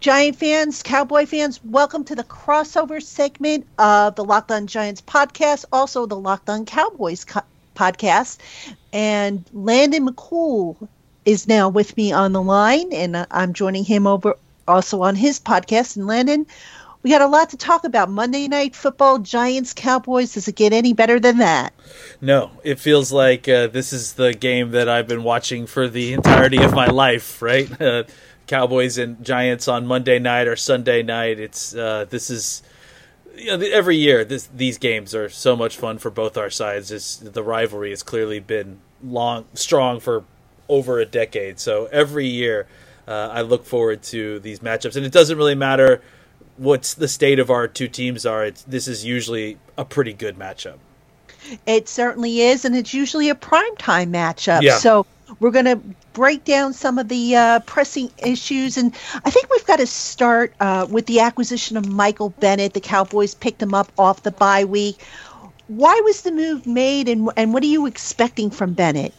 Giant 0.00 0.36
fans, 0.36 0.82
Cowboy 0.82 1.26
fans, 1.26 1.58
welcome 1.64 2.04
to 2.04 2.14
the 2.14 2.24
crossover 2.24 3.02
segment 3.02 3.66
of 3.78 4.14
the 4.14 4.24
Locked 4.24 4.52
On 4.52 4.66
Giants 4.66 5.00
podcast, 5.00 5.64
also 5.72 6.06
the 6.06 6.16
Locked 6.16 6.50
On 6.50 6.66
Cowboys 6.66 7.24
co- 7.24 7.40
podcast. 7.74 8.38
And 8.92 9.44
Landon 9.52 10.06
McCool 10.06 10.76
is 11.24 11.48
now 11.48 11.68
with 11.68 11.96
me 11.96 12.12
on 12.12 12.32
the 12.32 12.42
line, 12.42 12.92
and 12.92 13.26
I'm 13.30 13.52
joining 13.52 13.84
him 13.84 14.06
over 14.06 14.36
also 14.68 15.02
on 15.02 15.16
his 15.16 15.40
podcast. 15.40 15.96
And 15.96 16.06
Landon, 16.06 16.46
we 17.02 17.10
got 17.10 17.22
a 17.22 17.26
lot 17.26 17.50
to 17.50 17.56
talk 17.56 17.84
about. 17.84 18.10
Monday 18.10 18.48
Night 18.48 18.76
Football, 18.76 19.20
Giants, 19.20 19.72
Cowboys. 19.72 20.34
Does 20.34 20.46
it 20.46 20.56
get 20.56 20.72
any 20.72 20.92
better 20.92 21.18
than 21.18 21.38
that? 21.38 21.72
No, 22.20 22.50
it 22.62 22.78
feels 22.78 23.12
like 23.12 23.48
uh, 23.48 23.68
this 23.68 23.92
is 23.92 24.12
the 24.12 24.34
game 24.34 24.72
that 24.72 24.88
I've 24.88 25.08
been 25.08 25.22
watching 25.22 25.66
for 25.66 25.88
the 25.88 26.12
entirety 26.12 26.62
of 26.62 26.74
my 26.74 26.86
life, 26.86 27.40
right? 27.40 27.80
Uh, 27.80 28.04
Cowboys 28.46 28.98
and 28.98 29.22
Giants 29.24 29.68
on 29.68 29.86
Monday 29.86 30.18
night 30.18 30.46
or 30.48 30.56
Sunday 30.56 31.02
night. 31.02 31.38
It's 31.40 31.74
uh, 31.74 32.06
this 32.08 32.30
is 32.30 32.62
you 33.36 33.56
know 33.56 33.64
every 33.66 33.96
year 33.96 34.24
this 34.24 34.48
these 34.54 34.78
games 34.78 35.14
are 35.14 35.28
so 35.28 35.56
much 35.56 35.76
fun 35.76 35.98
for 35.98 36.10
both 36.10 36.36
our 36.36 36.50
sides. 36.50 36.90
It's, 36.90 37.16
the 37.16 37.42
rivalry 37.42 37.90
has 37.90 38.02
clearly 38.02 38.40
been 38.40 38.78
long 39.02 39.46
strong 39.54 40.00
for 40.00 40.24
over 40.68 40.98
a 40.98 41.06
decade. 41.06 41.58
So 41.58 41.86
every 41.92 42.26
year 42.26 42.66
uh, 43.06 43.30
I 43.32 43.42
look 43.42 43.64
forward 43.64 44.02
to 44.04 44.38
these 44.40 44.60
matchups, 44.60 44.96
and 44.96 45.06
it 45.06 45.12
doesn't 45.12 45.36
really 45.36 45.54
matter 45.54 46.02
what's 46.56 46.94
the 46.94 47.08
state 47.08 47.38
of 47.38 47.50
our 47.50 47.68
two 47.68 47.88
teams 47.88 48.26
are. 48.26 48.44
It's, 48.46 48.62
this 48.62 48.88
is 48.88 49.04
usually 49.04 49.58
a 49.76 49.84
pretty 49.84 50.12
good 50.12 50.38
matchup. 50.38 50.78
It 51.66 51.88
certainly 51.88 52.40
is, 52.40 52.64
and 52.64 52.74
it's 52.74 52.92
usually 52.92 53.28
a 53.28 53.34
primetime 53.34 54.10
matchup. 54.10 54.62
Yeah. 54.62 54.78
So 54.78 55.06
we're 55.40 55.50
going 55.50 55.66
to 55.66 55.80
break 56.12 56.44
down 56.44 56.72
some 56.72 56.98
of 56.98 57.08
the 57.08 57.36
uh, 57.36 57.60
pressing 57.60 58.10
issues. 58.18 58.76
And 58.76 58.94
I 59.24 59.30
think 59.30 59.50
we've 59.50 59.66
got 59.66 59.76
to 59.76 59.86
start 59.86 60.54
uh, 60.60 60.86
with 60.90 61.06
the 61.06 61.20
acquisition 61.20 61.76
of 61.76 61.88
Michael 61.88 62.30
Bennett. 62.30 62.74
The 62.74 62.80
Cowboys 62.80 63.34
picked 63.34 63.62
him 63.62 63.74
up 63.74 63.90
off 63.98 64.22
the 64.22 64.30
bye 64.30 64.64
week. 64.64 65.02
Why 65.68 66.00
was 66.04 66.22
the 66.22 66.30
move 66.30 66.64
made, 66.64 67.08
and, 67.08 67.28
and 67.36 67.52
what 67.52 67.62
are 67.64 67.66
you 67.66 67.86
expecting 67.86 68.50
from 68.50 68.74
Bennett? 68.74 69.12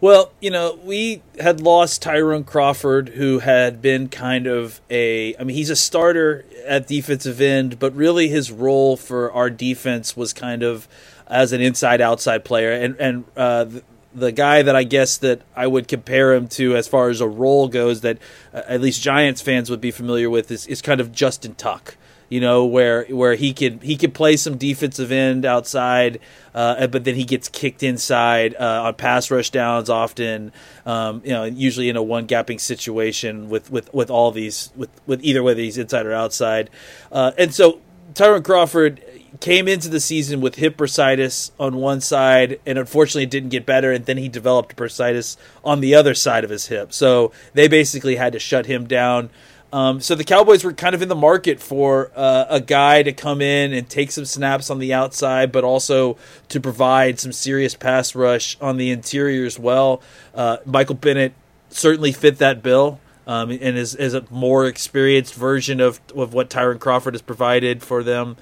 Well, 0.00 0.32
you 0.40 0.50
know, 0.50 0.78
we 0.82 1.22
had 1.38 1.60
lost 1.60 2.00
Tyrone 2.00 2.44
Crawford, 2.44 3.10
who 3.10 3.40
had 3.40 3.82
been 3.82 4.08
kind 4.08 4.46
of 4.46 4.80
a. 4.90 5.36
I 5.36 5.44
mean, 5.44 5.56
he's 5.56 5.70
a 5.70 5.76
starter 5.76 6.44
at 6.66 6.86
defensive 6.86 7.40
end, 7.40 7.78
but 7.78 7.94
really 7.94 8.28
his 8.28 8.50
role 8.50 8.96
for 8.96 9.30
our 9.32 9.50
defense 9.50 10.16
was 10.16 10.32
kind 10.32 10.62
of 10.62 10.88
as 11.26 11.52
an 11.52 11.60
inside 11.60 12.00
outside 12.00 12.44
player. 12.44 12.72
And 12.72 12.96
and 12.98 13.24
uh, 13.36 13.66
the 14.14 14.32
guy 14.32 14.62
that 14.62 14.74
I 14.74 14.82
guess 14.82 15.16
that 15.18 15.42
I 15.54 15.66
would 15.66 15.88
compare 15.88 16.32
him 16.32 16.48
to 16.48 16.76
as 16.76 16.88
far 16.88 17.08
as 17.10 17.20
a 17.20 17.28
role 17.28 17.68
goes 17.68 18.00
that 18.00 18.18
uh, 18.52 18.62
at 18.66 18.80
least 18.80 19.02
Giants 19.02 19.40
fans 19.40 19.70
would 19.70 19.80
be 19.80 19.90
familiar 19.90 20.28
with 20.28 20.50
is, 20.50 20.66
is 20.66 20.82
kind 20.82 21.00
of 21.00 21.12
Justin 21.12 21.54
Tuck. 21.54 21.96
You 22.28 22.40
know 22.40 22.64
where 22.64 23.06
where 23.06 23.34
he 23.34 23.52
could 23.52 23.82
he 23.82 23.96
could 23.96 24.14
play 24.14 24.36
some 24.36 24.56
defensive 24.56 25.10
end 25.10 25.44
outside, 25.44 26.20
uh, 26.54 26.86
but 26.86 27.02
then 27.02 27.16
he 27.16 27.24
gets 27.24 27.48
kicked 27.48 27.82
inside 27.82 28.54
uh, 28.54 28.84
on 28.84 28.94
pass 28.94 29.32
rush 29.32 29.50
downs 29.50 29.90
often. 29.90 30.52
Um, 30.86 31.22
you 31.24 31.30
know, 31.30 31.42
usually 31.42 31.88
in 31.88 31.96
a 31.96 32.02
one 32.04 32.28
gapping 32.28 32.60
situation 32.60 33.48
with, 33.48 33.68
with, 33.72 33.92
with 33.92 34.10
all 34.10 34.30
these 34.30 34.70
with, 34.76 34.90
with 35.08 35.24
either 35.24 35.42
whether 35.42 35.60
he's 35.60 35.76
inside 35.76 36.06
or 36.06 36.12
outside. 36.12 36.70
Uh, 37.10 37.32
and 37.36 37.52
so 37.52 37.80
Tyrone 38.14 38.44
Crawford 38.44 39.02
came 39.40 39.66
into 39.66 39.88
the 39.88 40.00
season 40.00 40.40
with 40.40 40.56
hip 40.56 40.76
bursitis 40.76 41.50
on 41.58 41.76
one 41.76 42.00
side 42.00 42.60
and 42.66 42.78
unfortunately 42.78 43.22
it 43.22 43.30
didn't 43.30 43.48
get 43.48 43.64
better 43.64 43.90
and 43.90 44.04
then 44.04 44.18
he 44.18 44.28
developed 44.28 44.76
bursitis 44.76 45.36
on 45.64 45.80
the 45.80 45.94
other 45.94 46.14
side 46.14 46.44
of 46.44 46.50
his 46.50 46.66
hip. 46.66 46.92
So 46.92 47.32
they 47.54 47.66
basically 47.66 48.16
had 48.16 48.32
to 48.34 48.38
shut 48.38 48.66
him 48.66 48.86
down. 48.86 49.30
Um, 49.72 50.00
so 50.00 50.14
the 50.14 50.24
cowboys 50.24 50.64
were 50.64 50.72
kind 50.72 50.94
of 50.94 51.02
in 51.02 51.08
the 51.08 51.14
market 51.14 51.60
for 51.60 52.10
uh, 52.16 52.46
a 52.50 52.60
guy 52.60 53.02
to 53.02 53.12
come 53.12 53.40
in 53.40 53.72
and 53.72 53.88
take 53.88 54.10
some 54.10 54.24
snaps 54.24 54.68
on 54.68 54.78
the 54.78 54.92
outside 54.92 55.52
but 55.52 55.64
also 55.64 56.16
to 56.48 56.60
provide 56.60 57.20
some 57.20 57.32
serious 57.32 57.74
pass 57.74 58.14
rush 58.14 58.58
on 58.60 58.76
the 58.76 58.90
interior 58.90 59.46
as 59.46 59.58
well. 59.58 60.02
Uh, 60.34 60.58
michael 60.66 60.96
bennett 60.96 61.32
certainly 61.70 62.12
fit 62.12 62.38
that 62.38 62.62
bill 62.62 63.00
um, 63.26 63.50
and 63.50 63.78
is, 63.78 63.94
is 63.94 64.12
a 64.12 64.24
more 64.28 64.66
experienced 64.66 65.34
version 65.34 65.80
of, 65.80 66.00
of 66.16 66.34
what 66.34 66.50
Tyrone 66.50 66.80
Crawford 66.80 67.14
has 67.14 67.22
provided 67.22 67.80
for 67.80 68.02
them. 68.02 68.36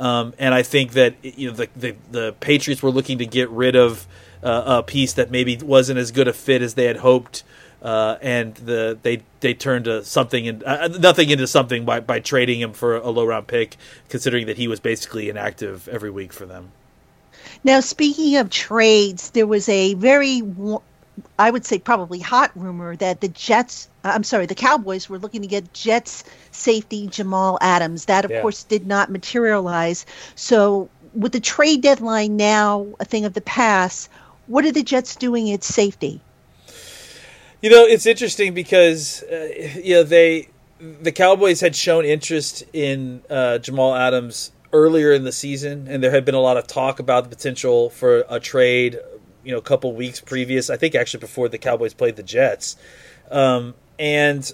Um, 0.00 0.32
and 0.38 0.54
I 0.54 0.62
think 0.62 0.92
that 0.92 1.14
you 1.22 1.50
know 1.50 1.56
the, 1.56 1.68
the, 1.76 1.96
the 2.10 2.34
Patriots 2.40 2.82
were 2.82 2.90
looking 2.90 3.18
to 3.18 3.26
get 3.26 3.50
rid 3.50 3.76
of 3.76 4.06
uh, 4.42 4.78
a 4.78 4.82
piece 4.82 5.12
that 5.12 5.30
maybe 5.30 5.58
wasn't 5.58 5.98
as 5.98 6.10
good 6.10 6.26
a 6.26 6.32
fit 6.32 6.62
as 6.62 6.72
they 6.72 6.86
had 6.86 6.96
hoped, 6.96 7.44
uh, 7.82 8.16
and 8.22 8.54
the 8.54 8.98
they 9.02 9.22
they 9.40 9.52
turned 9.52 9.84
to 9.84 10.02
something 10.02 10.48
and 10.48 10.64
uh, 10.64 10.88
nothing 10.88 11.28
into 11.28 11.46
something 11.46 11.84
by, 11.84 12.00
by 12.00 12.18
trading 12.18 12.60
him 12.60 12.72
for 12.72 12.96
a 12.96 13.10
low 13.10 13.26
round 13.26 13.46
pick, 13.46 13.76
considering 14.08 14.46
that 14.46 14.56
he 14.56 14.66
was 14.66 14.80
basically 14.80 15.28
inactive 15.28 15.86
every 15.88 16.10
week 16.10 16.32
for 16.32 16.46
them. 16.46 16.72
Now, 17.62 17.80
speaking 17.80 18.36
of 18.38 18.48
trades, 18.48 19.30
there 19.30 19.46
was 19.46 19.68
a 19.68 19.92
very 19.94 20.40
I 21.38 21.50
would 21.50 21.64
say 21.64 21.78
probably 21.78 22.20
hot 22.20 22.50
rumor 22.54 22.96
that 22.96 23.20
the 23.20 23.28
Jets, 23.28 23.88
uh, 24.04 24.12
I'm 24.14 24.24
sorry, 24.24 24.46
the 24.46 24.54
Cowboys 24.54 25.08
were 25.08 25.18
looking 25.18 25.42
to 25.42 25.48
get 25.48 25.72
Jets 25.72 26.24
safety 26.50 27.06
Jamal 27.08 27.58
Adams. 27.60 28.06
That, 28.06 28.24
of 28.24 28.30
yeah. 28.30 28.42
course, 28.42 28.64
did 28.64 28.86
not 28.86 29.10
materialize. 29.10 30.06
So, 30.34 30.88
with 31.14 31.32
the 31.32 31.40
trade 31.40 31.82
deadline 31.82 32.36
now 32.36 32.86
a 33.00 33.04
thing 33.04 33.24
of 33.24 33.34
the 33.34 33.40
past, 33.40 34.08
what 34.46 34.64
are 34.64 34.72
the 34.72 34.82
Jets 34.82 35.16
doing 35.16 35.52
at 35.52 35.64
safety? 35.64 36.20
You 37.62 37.70
know, 37.70 37.84
it's 37.84 38.06
interesting 38.06 38.54
because 38.54 39.22
uh, 39.24 39.48
you 39.82 39.94
know 39.94 40.02
they 40.02 40.48
the 40.80 41.12
Cowboys 41.12 41.60
had 41.60 41.76
shown 41.76 42.04
interest 42.04 42.64
in 42.72 43.22
uh, 43.28 43.58
Jamal 43.58 43.94
Adams 43.94 44.52
earlier 44.72 45.12
in 45.12 45.24
the 45.24 45.32
season, 45.32 45.86
and 45.88 46.02
there 46.02 46.10
had 46.10 46.24
been 46.24 46.34
a 46.34 46.40
lot 46.40 46.56
of 46.56 46.66
talk 46.66 47.00
about 47.00 47.24
the 47.24 47.30
potential 47.30 47.90
for 47.90 48.24
a 48.28 48.40
trade 48.40 48.98
you 49.44 49.52
know 49.52 49.58
a 49.58 49.62
couple 49.62 49.92
weeks 49.94 50.20
previous. 50.20 50.70
I 50.70 50.76
think 50.76 50.94
actually 50.94 51.20
before 51.20 51.48
the 51.48 51.58
Cowboys 51.58 51.94
played 51.94 52.16
the 52.16 52.22
Jets, 52.22 52.76
um, 53.30 53.74
and 53.98 54.52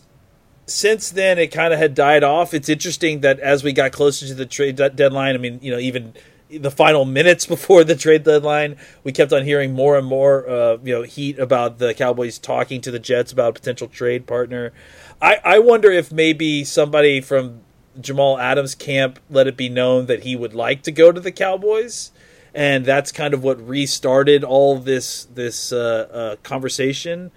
since 0.66 1.10
then 1.10 1.38
it 1.38 1.48
kind 1.48 1.72
of 1.72 1.78
had 1.78 1.94
died 1.94 2.24
off. 2.24 2.52
It's 2.52 2.68
interesting 2.68 3.20
that 3.20 3.38
as 3.40 3.62
we 3.62 3.72
got 3.72 3.92
closer 3.92 4.26
to 4.26 4.34
the 4.34 4.46
trade 4.46 4.76
deadline, 4.76 5.34
I 5.34 5.38
mean, 5.38 5.60
you 5.62 5.70
know, 5.70 5.78
even 5.78 6.14
the 6.50 6.70
final 6.70 7.04
minutes 7.04 7.46
before 7.46 7.84
the 7.84 7.94
trade 7.94 8.24
deadline, 8.24 8.76
we 9.04 9.12
kept 9.12 9.32
on 9.32 9.44
hearing 9.44 9.72
more 9.72 9.96
and 9.96 10.06
more, 10.06 10.48
uh, 10.48 10.78
you 10.82 10.92
know, 10.92 11.02
heat 11.02 11.38
about 11.38 11.78
the 11.78 11.94
Cowboys 11.94 12.38
talking 12.38 12.80
to 12.82 12.90
the 12.90 12.98
Jets 12.98 13.32
about 13.32 13.50
a 13.50 13.52
potential 13.52 13.88
trade 13.88 14.26
partner. 14.26 14.72
I, 15.20 15.38
I 15.44 15.58
wonder 15.60 15.90
if 15.90 16.12
maybe 16.12 16.64
somebody 16.64 17.20
from 17.20 17.60
Jamal 18.00 18.38
Adams' 18.38 18.74
camp 18.74 19.18
let 19.30 19.46
it 19.46 19.56
be 19.56 19.68
known 19.68 20.06
that 20.06 20.24
he 20.24 20.36
would 20.36 20.54
like 20.54 20.82
to 20.82 20.92
go 20.92 21.12
to 21.12 21.20
the 21.20 21.32
Cowboys 21.32 22.12
and 22.56 22.86
that's 22.86 23.12
kind 23.12 23.34
of 23.34 23.44
what 23.44 23.60
restarted 23.68 24.42
all 24.42 24.78
this 24.78 25.26
this 25.26 25.72
uh, 25.72 26.08
uh, 26.10 26.36
conversation. 26.42 27.30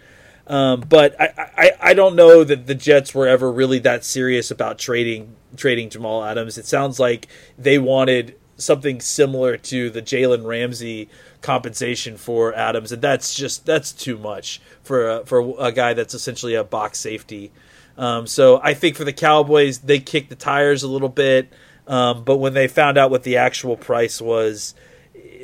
Um, 0.47 0.79
but 0.79 1.19
I, 1.21 1.51
I, 1.57 1.71
I 1.81 1.93
don't 1.93 2.15
know 2.15 2.43
that 2.43 2.65
the 2.65 2.73
Jets 2.73 3.13
were 3.13 3.27
ever 3.27 3.51
really 3.51 3.79
that 3.79 4.05
serious 4.05 4.49
about 4.49 4.79
trading 4.79 5.35
trading 5.57 5.89
Jamal 5.89 6.23
Adams. 6.23 6.57
It 6.57 6.65
sounds 6.65 6.99
like 6.99 7.27
they 7.57 7.77
wanted 7.77 8.35
something 8.55 9.01
similar 9.01 9.57
to 9.57 9.89
the 9.89 10.01
Jalen 10.01 10.45
Ramsey 10.45 11.09
compensation 11.41 12.15
for 12.15 12.55
Adams, 12.55 12.93
and 12.93 13.01
that's 13.01 13.35
just 13.35 13.65
that's 13.65 13.91
too 13.91 14.17
much 14.17 14.61
for 14.81 15.09
a, 15.09 15.25
for 15.25 15.53
a 15.59 15.73
guy 15.73 15.93
that's 15.93 16.13
essentially 16.13 16.55
a 16.55 16.63
box 16.63 16.97
safety. 16.97 17.51
Um, 17.97 18.25
so 18.25 18.61
I 18.63 18.73
think 18.73 18.95
for 18.95 19.03
the 19.03 19.11
Cowboys, 19.11 19.79
they 19.79 19.99
kicked 19.99 20.29
the 20.29 20.35
tires 20.37 20.81
a 20.81 20.87
little 20.87 21.09
bit, 21.09 21.51
um, 21.87 22.23
but 22.23 22.37
when 22.37 22.53
they 22.53 22.69
found 22.69 22.97
out 22.97 23.11
what 23.11 23.23
the 23.23 23.35
actual 23.35 23.75
price 23.75 24.21
was, 24.21 24.73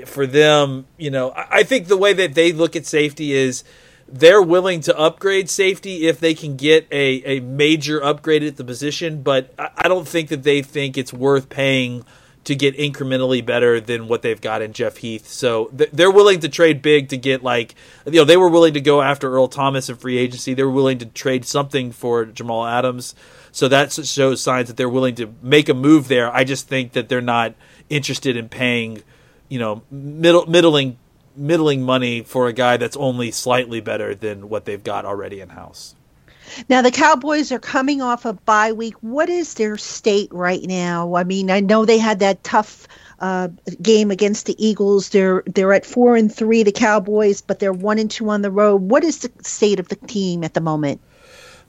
for 0.07 0.25
them, 0.25 0.86
you 0.98 1.10
know, 1.10 1.34
I 1.36 1.63
think 1.63 1.88
the 1.88 1.98
way 1.98 2.13
that 2.13 2.34
they 2.34 2.52
look 2.52 2.75
at 2.75 2.86
safety 2.86 3.34
is 3.34 3.63
they're 4.07 4.42
willing 4.42 4.81
to 4.81 4.98
upgrade 4.98 5.50
safety 5.50 6.07
if 6.07 6.19
they 6.19 6.34
can 6.34 6.56
get 6.56 6.88
a, 6.92 7.24
a 7.25 7.40
major 7.40 8.04
upgrade 8.04 8.44
at 8.44 8.57
the 8.57 8.63
position, 8.63 9.24
but 9.24 9.54
I 9.57 9.88
don't 9.88 10.07
think 10.07 10.30
that 10.30 10.44
they 10.44 10.62
think 10.62 10.98
it's 10.98 11.12
worth 11.12 11.50
paying 11.50 12.06
to 12.46 12.56
get 12.56 12.78
incrementally 12.78 13.44
better 13.44 13.81
than 13.81 14.07
what 14.07 14.22
they've 14.22 14.40
got 14.40 14.62
in 14.62 14.72
Jeff 14.72 14.98
Heath. 14.98 15.28
So 15.28 15.69
they're 15.74 16.12
willing 16.12 16.40
to 16.42 16.50
trade 16.50 16.81
big 16.84 17.10
to 17.10 17.18
get 17.18 17.44
like 17.44 17.74
you 18.06 18.13
know 18.13 18.24
they 18.24 18.38
were 18.38 18.50
willing 18.50 18.75
to 18.75 18.81
go 18.81 19.01
after 19.01 19.34
Earl 19.34 19.48
Thomas 19.48 19.90
in 19.90 19.96
free 19.96 20.18
agency. 20.18 20.54
They 20.54 20.63
were 20.63 20.72
willing 20.72 21.00
to 21.00 21.08
trade 21.08 21.44
something 21.46 21.92
for 21.92 22.25
Jamal 22.25 22.66
Adams. 22.66 23.16
So 23.51 23.68
that 23.69 23.92
shows 23.92 24.42
signs 24.42 24.68
that 24.68 24.78
they're 24.78 24.90
willing 24.90 25.16
to 25.16 25.34
make 25.42 25.69
a 25.69 25.74
move 25.74 26.08
there. 26.08 26.31
I 26.31 26.44
just 26.44 26.68
think 26.68 26.92
that 26.92 27.10
they're 27.10 27.22
not 27.22 27.56
interested 27.90 28.38
in 28.38 28.50
paying, 28.50 29.01
you 29.50 29.60
know, 29.60 29.84
middle 29.92 30.46
middling 30.46 30.98
middling 31.36 31.82
money 31.82 32.22
for 32.22 32.48
a 32.48 32.54
guy 32.54 32.78
that's 32.78 32.98
only 32.98 33.32
slightly 33.32 33.82
better 33.82 34.16
than 34.16 34.50
what 34.50 34.66
they've 34.66 34.84
got 34.84 35.06
already 35.06 35.42
in 35.42 35.50
house. 35.50 35.96
Now 36.70 36.82
the 36.82 36.92
Cowboys 36.92 37.52
are 37.52 37.60
coming 37.60 38.02
off 38.02 38.26
a 38.26 38.34
bye 38.34 38.72
week. 38.72 38.96
What 39.02 39.30
is 39.30 39.56
their 39.56 39.78
state 39.78 40.30
right 40.32 40.62
now? 40.64 41.16
I 41.16 41.24
mean, 41.24 41.50
I 41.50 41.60
know 41.60 41.86
they 41.86 41.98
had 41.98 42.20
that 42.20 42.44
tough 42.44 42.88
uh, 43.20 43.50
game 43.82 44.12
against 44.12 44.46
the 44.46 44.56
Eagles. 44.64 45.10
They're 45.10 45.44
they're 45.48 45.74
at 45.74 45.86
four 45.86 46.16
and 46.16 46.34
three, 46.34 46.64
the 46.64 46.72
Cowboys, 46.72 47.42
but 47.42 47.60
they're 47.60 47.74
one 47.74 47.98
and 47.98 48.12
two 48.12 48.30
on 48.30 48.42
the 48.42 48.52
road. 48.52 48.82
What 48.82 49.04
is 49.04 49.20
the 49.20 49.32
state 49.42 49.80
of 49.80 49.88
the 49.88 49.96
team 49.96 50.44
at 50.44 50.54
the 50.54 50.62
moment? 50.62 51.02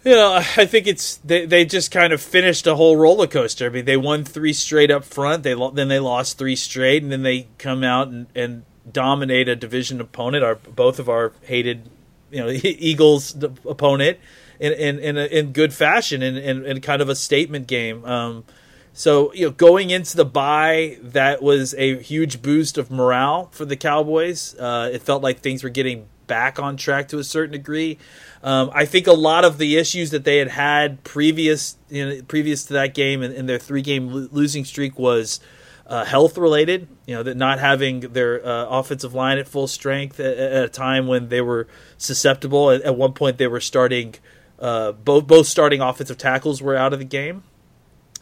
You 0.06 0.14
know, 0.14 0.34
I 0.34 0.66
think 0.66 0.86
it's 0.86 1.16
they, 1.16 1.46
they 1.46 1.64
just 1.64 1.90
kind 1.90 2.12
of 2.12 2.22
finished 2.22 2.64
a 2.68 2.76
whole 2.76 2.96
roller 2.96 3.26
coaster. 3.26 3.66
I 3.66 3.70
mean, 3.70 3.86
they 3.86 3.96
won 3.96 4.22
three 4.22 4.52
straight 4.52 4.88
up 4.88 5.04
front. 5.04 5.42
They 5.42 5.54
then 5.74 5.88
they 5.88 5.98
lost 5.98 6.38
three 6.38 6.54
straight, 6.54 7.02
and 7.02 7.10
then 7.10 7.24
they 7.24 7.48
come 7.58 7.82
out 7.82 8.06
and, 8.06 8.28
and 8.32 8.64
dominate 8.90 9.48
a 9.48 9.56
division 9.56 10.00
opponent. 10.00 10.44
Our 10.44 10.54
both 10.54 11.00
of 11.00 11.08
our 11.08 11.32
hated, 11.42 11.90
you 12.30 12.38
know, 12.38 12.48
Eagles 12.62 13.34
opponent 13.68 14.18
in 14.60 14.72
in 14.74 15.00
in, 15.00 15.16
a, 15.18 15.24
in 15.24 15.52
good 15.52 15.74
fashion 15.74 16.22
and 16.22 16.38
in, 16.38 16.58
in, 16.58 16.66
in, 16.66 16.80
kind 16.82 17.02
of 17.02 17.08
a 17.08 17.16
statement 17.16 17.66
game. 17.66 18.04
Um, 18.04 18.44
so 18.92 19.32
you 19.34 19.46
know, 19.46 19.50
going 19.50 19.90
into 19.90 20.16
the 20.16 20.24
bye, 20.24 20.98
that 21.02 21.42
was 21.42 21.74
a 21.74 22.00
huge 22.00 22.42
boost 22.42 22.78
of 22.78 22.92
morale 22.92 23.48
for 23.50 23.64
the 23.64 23.76
Cowboys. 23.76 24.54
Uh, 24.56 24.88
it 24.92 25.02
felt 25.02 25.24
like 25.24 25.40
things 25.40 25.64
were 25.64 25.68
getting 25.68 26.06
back 26.26 26.58
on 26.58 26.76
track 26.76 27.08
to 27.08 27.18
a 27.18 27.24
certain 27.24 27.52
degree. 27.52 27.98
Um, 28.42 28.70
I 28.72 28.84
think 28.84 29.06
a 29.06 29.12
lot 29.12 29.44
of 29.44 29.58
the 29.58 29.76
issues 29.76 30.10
that 30.10 30.24
they 30.24 30.38
had 30.38 30.48
had 30.48 31.04
previous 31.04 31.76
you 31.88 32.06
know, 32.06 32.22
previous 32.22 32.64
to 32.66 32.74
that 32.74 32.94
game 32.94 33.22
and, 33.22 33.34
and 33.34 33.48
their 33.48 33.58
three 33.58 33.82
game 33.82 34.08
lo- 34.08 34.28
losing 34.30 34.64
streak 34.64 34.98
was 34.98 35.40
uh, 35.86 36.04
health 36.04 36.36
related. 36.36 36.88
You 37.06 37.16
know, 37.16 37.22
that 37.22 37.36
not 37.36 37.58
having 37.58 38.00
their 38.00 38.44
uh, 38.44 38.66
offensive 38.66 39.14
line 39.14 39.38
at 39.38 39.48
full 39.48 39.68
strength 39.68 40.20
at, 40.20 40.36
at, 40.36 40.64
a 40.64 40.68
time 40.68 41.06
when 41.06 41.28
they 41.28 41.40
were 41.40 41.68
susceptible. 41.98 42.70
At, 42.70 42.82
at 42.82 42.96
one 42.96 43.12
point, 43.12 43.38
they 43.38 43.46
were 43.46 43.60
starting 43.60 44.14
uh, 44.58 44.92
both 44.92 45.26
both 45.26 45.46
starting 45.46 45.80
offensive 45.80 46.18
tackles 46.18 46.62
were 46.62 46.76
out 46.76 46.92
of 46.92 46.98
the 46.98 47.04
game. 47.04 47.42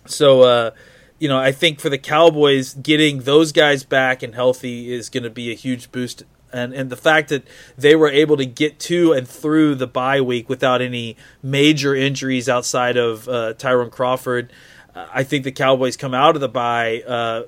So, 0.07 0.43
uh, 0.43 0.71
you 1.19 1.29
know, 1.29 1.39
I 1.39 1.53
think 1.53 1.81
for 1.81 1.89
the 1.89 1.99
Cowboys, 1.99 2.75
getting 2.75 3.21
those 3.21 3.53
guys 3.53 3.85
back 3.85 4.23
and 4.23 4.35
healthy 4.35 4.93
is 4.93 5.09
going 5.09 5.23
to 5.23 5.31
be 5.31 5.51
a 5.51 5.55
huge 5.55 5.91
boost. 5.93 6.25
And, 6.55 6.73
and 6.73 6.89
the 6.89 6.97
fact 6.97 7.31
that 7.31 7.47
they 7.77 7.97
were 7.97 8.09
able 8.09 8.37
to 8.37 8.47
get 8.47 8.79
to 8.81 9.13
and 9.13 9.27
through 9.27 9.75
the 9.75 9.89
bye 9.89 10.21
week 10.21 10.49
without 10.49 10.81
any 10.81 11.17
major 11.43 11.95
injuries 11.95 12.49
outside 12.49 12.97
of 12.97 13.29
uh, 13.29 13.55
Tyrone 13.55 13.91
Crawford, 13.91 14.53
uh, 14.95 15.07
I 15.13 15.25
think 15.25 15.43
the 15.45 15.53
Cowboys 15.53 15.97
come 15.97 16.15
out 16.15 16.37
of 16.37 16.41
the 16.41 16.49
bye, 16.49 17.03
uh, 17.03 17.43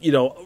you 0.00 0.10
know, 0.10 0.44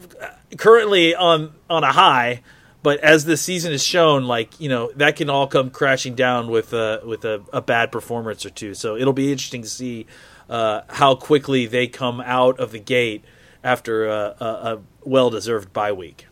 currently 0.58 1.14
on 1.14 1.54
on 1.70 1.84
a 1.84 1.92
high. 1.92 2.42
But 2.82 2.98
as 2.98 3.24
the 3.24 3.36
season 3.36 3.70
has 3.72 3.82
shown, 3.82 4.24
like 4.24 4.60
you 4.60 4.68
know, 4.68 4.92
that 4.96 5.16
can 5.16 5.30
all 5.30 5.46
come 5.46 5.70
crashing 5.70 6.14
down 6.14 6.50
with 6.50 6.72
a 6.72 7.00
with 7.04 7.24
a, 7.24 7.42
a 7.52 7.62
bad 7.62 7.92
performance 7.92 8.44
or 8.44 8.50
two. 8.50 8.74
So 8.74 8.96
it'll 8.96 9.12
be 9.12 9.32
interesting 9.32 9.62
to 9.62 9.68
see 9.68 10.06
uh, 10.50 10.82
how 10.88 11.14
quickly 11.14 11.66
they 11.66 11.86
come 11.86 12.20
out 12.20 12.60
of 12.60 12.72
the 12.72 12.80
gate 12.80 13.24
after 13.64 14.06
a, 14.06 14.36
a, 14.40 14.44
a 14.44 14.78
well 15.04 15.30
deserved 15.30 15.72
bye 15.72 15.92
week. 15.92 16.26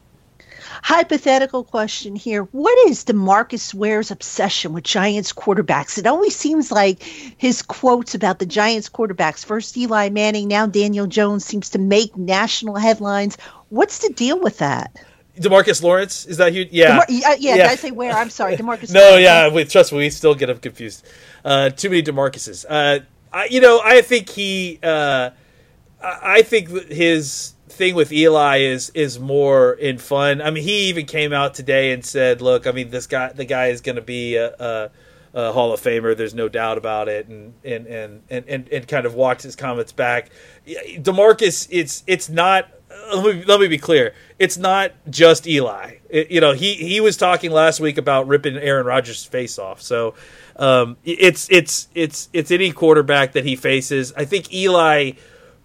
Hypothetical 0.83 1.65
question 1.65 2.17
here. 2.17 2.43
What 2.45 2.89
is 2.89 3.05
DeMarcus 3.05 3.75
Ware's 3.75 4.11
obsession 4.11 4.73
with 4.73 4.85
Giants 4.85 5.33
quarterbacks? 5.33 5.99
It 5.99 6.07
always 6.07 6.35
seems 6.35 6.73
like 6.73 7.03
his 7.03 7.63
quotes 7.63 8.15
about 8.15 8.39
the 8.39 8.47
Giants 8.47 8.89
quarterbacks, 8.89 9.45
first 9.45 9.77
Eli 9.77 10.09
Manning, 10.09 10.49
now 10.49 10.67
Daniel 10.67 11.07
Jones, 11.07 11.45
seems 11.45 11.71
to 11.71 11.79
make 11.79 12.17
national 12.17 12.77
headlines. 12.77 13.37
What's 13.69 13.99
the 13.99 14.13
deal 14.15 14.41
with 14.41 14.59
that? 14.59 14.97
Demarcus 15.39 15.83
Lawrence 15.83 16.27
is 16.27 16.37
that 16.39 16.53
you? 16.53 16.67
Yeah, 16.71 16.89
DeMar- 16.89 17.07
yeah, 17.09 17.35
yeah, 17.39 17.57
Did 17.57 17.67
I 17.67 17.77
say 17.77 17.91
where? 17.91 18.13
I'm 18.13 18.31
sorry, 18.31 18.57
Demarcus. 18.57 18.91
no, 18.93 19.01
Lawrence. 19.01 19.23
yeah. 19.23 19.49
Wait, 19.49 19.71
trust 19.71 19.93
me, 19.93 19.99
we 19.99 20.11
still 20.11 20.35
get 20.35 20.47
them 20.47 20.59
confused. 20.59 21.07
Uh, 21.45 21.71
too 21.71 21.89
many 21.89 22.03
Demarcuses. 22.03 22.65
Uh, 22.69 23.01
I, 23.33 23.45
you 23.47 23.61
know, 23.61 23.81
I 23.83 24.03
think 24.03 24.29
he, 24.29 24.79
uh, 24.83 25.31
I 26.03 26.43
think 26.43 26.69
his 26.91 27.55
thing 27.71 27.95
with 27.95 28.13
Eli 28.13 28.59
is 28.59 28.91
is 28.91 29.19
more 29.19 29.73
in 29.73 29.99
fun. 29.99 30.43
I 30.43 30.51
mean, 30.51 30.65
he 30.65 30.89
even 30.89 31.07
came 31.07 31.33
out 31.33 31.55
today 31.55 31.93
and 31.93 32.05
said, 32.05 32.43
"Look, 32.43 32.67
I 32.67 32.73
mean, 32.73 32.91
this 32.91 33.07
guy, 33.07 33.33
the 33.33 33.45
guy 33.45 33.69
is 33.69 33.81
going 33.81 33.97
to 33.97 34.03
be 34.03 34.37
a, 34.37 34.55
a, 34.59 34.91
a, 35.35 35.53
Hall 35.53 35.73
of 35.73 35.81
Famer. 35.81 36.17
There's 36.17 36.35
no 36.35 36.49
doubt 36.49 36.79
about 36.79 37.09
it," 37.09 37.29
and 37.29 37.55
and 37.65 37.87
and 37.87 38.23
and, 38.29 38.69
and 38.69 38.89
kind 38.89 39.07
of 39.07 39.15
walked 39.15 39.43
his 39.43 39.57
comments 39.57 39.93
back. 39.93 40.31
Demarcus, 40.67 41.69
it's 41.71 42.05
it's 42.07 42.29
not. 42.29 42.69
Let 43.15 43.37
me, 43.37 43.45
let 43.45 43.61
me 43.61 43.69
be 43.69 43.79
clear. 43.79 44.15
It's 44.39 44.59
not 44.59 44.93
just 45.09 45.47
Eli. 45.47 45.99
It, 46.09 46.31
you 46.31 46.41
know, 46.41 46.53
he 46.53 46.75
he 46.75 47.01
was 47.01 47.17
talking 47.17 47.53
last 47.53 47.79
week 47.79 47.99
about 47.99 48.27
ripping 48.27 48.57
Aaron 48.57 48.85
Rodgers' 48.85 49.25
face 49.25 49.59
off. 49.61 49.81
So 49.81 50.15
um, 50.57 50.97
it's 51.05 51.49
it's 51.51 51.89
it's 51.95 52.29
it's 52.33 52.51
any 52.51 52.73
quarterback 52.73 53.33
that 53.33 53.45
he 53.45 53.57
faces. 53.57 54.13
I 54.17 54.25
think 54.25 54.53
Eli 54.53 55.13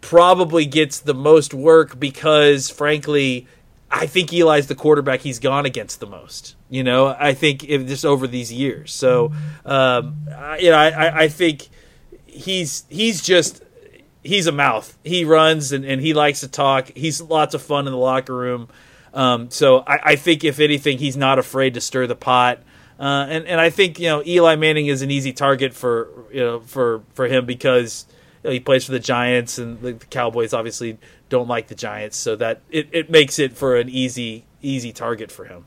probably 0.05 0.67
gets 0.67 0.99
the 0.99 1.15
most 1.15 1.51
work 1.51 1.99
because, 1.99 2.69
frankly, 2.69 3.47
I 3.89 4.05
think 4.05 4.31
Eli's 4.31 4.67
the 4.67 4.75
quarterback 4.75 5.21
he's 5.21 5.39
gone 5.39 5.65
against 5.65 5.99
the 5.99 6.05
most. 6.05 6.55
You 6.69 6.83
know, 6.83 7.15
I 7.17 7.33
think 7.33 7.63
if, 7.63 7.87
just 7.87 8.05
over 8.05 8.27
these 8.27 8.53
years. 8.53 8.93
So, 8.93 9.33
um, 9.65 10.27
I, 10.31 10.59
you 10.59 10.69
know, 10.69 10.77
I, 10.77 11.23
I 11.23 11.27
think 11.27 11.69
he's 12.27 12.83
he's 12.87 13.23
just 13.23 13.63
he's 14.23 14.45
a 14.45 14.51
mouth. 14.51 14.95
He 15.03 15.25
runs 15.25 15.71
and, 15.71 15.83
and 15.83 15.99
he 15.99 16.13
likes 16.13 16.41
to 16.41 16.47
talk. 16.47 16.91
He's 16.95 17.19
lots 17.19 17.55
of 17.55 17.63
fun 17.63 17.87
in 17.87 17.91
the 17.91 17.97
locker 17.97 18.35
room. 18.35 18.67
Um, 19.11 19.49
so 19.49 19.79
I, 19.87 19.99
I, 20.03 20.15
think 20.17 20.43
if 20.43 20.59
anything, 20.59 20.99
he's 20.99 21.17
not 21.17 21.39
afraid 21.39 21.73
to 21.75 21.81
stir 21.81 22.05
the 22.05 22.15
pot. 22.15 22.59
Uh, 22.99 23.25
and 23.27 23.47
and 23.47 23.59
I 23.59 23.71
think 23.71 23.97
you 23.97 24.07
know 24.07 24.21
Eli 24.23 24.55
Manning 24.55 24.85
is 24.85 25.01
an 25.01 25.09
easy 25.09 25.33
target 25.33 25.73
for 25.73 26.09
you 26.31 26.41
know 26.41 26.59
for 26.59 27.01
for 27.13 27.25
him 27.25 27.47
because 27.47 28.05
he 28.45 28.59
plays 28.59 28.85
for 28.85 28.91
the 28.91 28.99
Giants 28.99 29.57
and 29.57 29.79
the 29.81 29.93
Cowboys 29.93 30.53
obviously 30.53 30.97
don't 31.29 31.47
like 31.47 31.67
the 31.67 31.75
Giants, 31.75 32.17
so 32.17 32.35
that 32.35 32.61
it, 32.69 32.89
it 32.91 33.09
makes 33.09 33.39
it 33.39 33.53
for 33.53 33.75
an 33.75 33.89
easy 33.89 34.45
easy 34.61 34.91
target 34.91 35.31
for 35.31 35.45
him. 35.45 35.65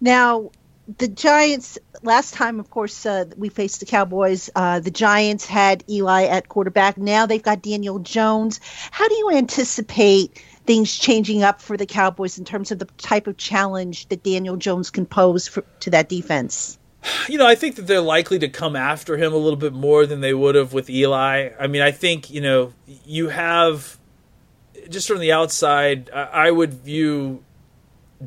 Now, 0.00 0.50
the 0.98 1.08
Giants 1.08 1.78
last 2.02 2.34
time, 2.34 2.60
of 2.60 2.70
course, 2.70 3.04
uh, 3.04 3.26
we 3.36 3.48
faced 3.48 3.80
the 3.80 3.86
Cowboys. 3.86 4.48
Uh, 4.54 4.80
the 4.80 4.90
Giants 4.90 5.44
had 5.44 5.84
Eli 5.88 6.24
at 6.24 6.48
quarterback. 6.48 6.96
Now 6.96 7.26
they've 7.26 7.42
got 7.42 7.62
Daniel 7.62 7.98
Jones. 7.98 8.60
How 8.90 9.08
do 9.08 9.14
you 9.14 9.30
anticipate? 9.32 10.42
things 10.68 10.94
changing 10.94 11.42
up 11.42 11.62
for 11.62 11.78
the 11.78 11.86
Cowboys 11.86 12.36
in 12.36 12.44
terms 12.44 12.70
of 12.70 12.78
the 12.78 12.84
type 12.98 13.26
of 13.26 13.38
challenge 13.38 14.06
that 14.10 14.22
Daniel 14.22 14.58
Jones 14.58 14.90
can 14.90 15.06
pose 15.06 15.48
for, 15.48 15.64
to 15.80 15.88
that 15.88 16.10
defense? 16.10 16.77
You 17.28 17.36
know, 17.36 17.46
I 17.46 17.56
think 17.56 17.76
that 17.76 17.86
they're 17.86 18.00
likely 18.00 18.38
to 18.38 18.48
come 18.48 18.74
after 18.74 19.18
him 19.18 19.34
a 19.34 19.36
little 19.36 19.58
bit 19.58 19.74
more 19.74 20.06
than 20.06 20.22
they 20.22 20.32
would 20.32 20.54
have 20.54 20.72
with 20.72 20.88
Eli. 20.88 21.50
I 21.60 21.66
mean, 21.66 21.82
I 21.82 21.90
think, 21.90 22.30
you 22.30 22.40
know, 22.40 22.72
you 22.86 23.28
have, 23.28 23.98
just 24.88 25.06
from 25.06 25.18
the 25.18 25.30
outside, 25.30 26.08
I 26.10 26.50
would 26.50 26.72
view 26.72 27.44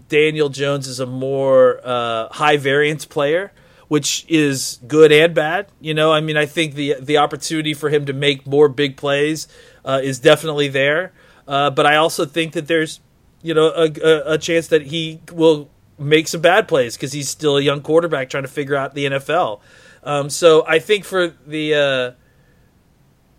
Daniel 0.07 0.49
Jones 0.49 0.87
as 0.87 0.99
a 0.99 1.07
more 1.07 1.81
uh, 1.83 2.29
high 2.29 2.57
variance 2.57 3.05
player 3.05 3.51
which 3.91 4.25
is 4.29 4.79
good 4.87 5.11
and 5.11 5.35
bad. 5.35 5.67
You 5.81 5.93
know, 5.93 6.13
I 6.13 6.21
mean, 6.21 6.37
I 6.37 6.45
think 6.45 6.75
the 6.75 6.95
the 7.01 7.17
opportunity 7.17 7.73
for 7.73 7.89
him 7.89 8.05
to 8.05 8.13
make 8.13 8.47
more 8.47 8.69
big 8.69 8.95
plays 8.95 9.49
uh, 9.83 9.99
is 10.01 10.17
definitely 10.17 10.69
there. 10.69 11.11
Uh, 11.45 11.71
but 11.71 11.85
I 11.85 11.97
also 11.97 12.25
think 12.25 12.53
that 12.53 12.67
there's, 12.67 13.01
you 13.41 13.53
know, 13.53 13.67
a, 13.75 13.91
a, 14.01 14.33
a 14.35 14.37
chance 14.37 14.69
that 14.69 14.83
he 14.83 15.19
will 15.33 15.69
make 16.01 16.27
some 16.27 16.41
bad 16.41 16.67
plays 16.67 16.95
because 16.95 17.13
he's 17.13 17.29
still 17.29 17.57
a 17.57 17.61
young 17.61 17.81
quarterback 17.81 18.29
trying 18.29 18.43
to 18.43 18.49
figure 18.49 18.75
out 18.75 18.93
the 18.93 19.05
NFL. 19.05 19.61
Um, 20.03 20.29
so 20.29 20.65
I 20.67 20.79
think 20.79 21.05
for 21.05 21.27
the, 21.45 21.75
uh, 21.75 22.11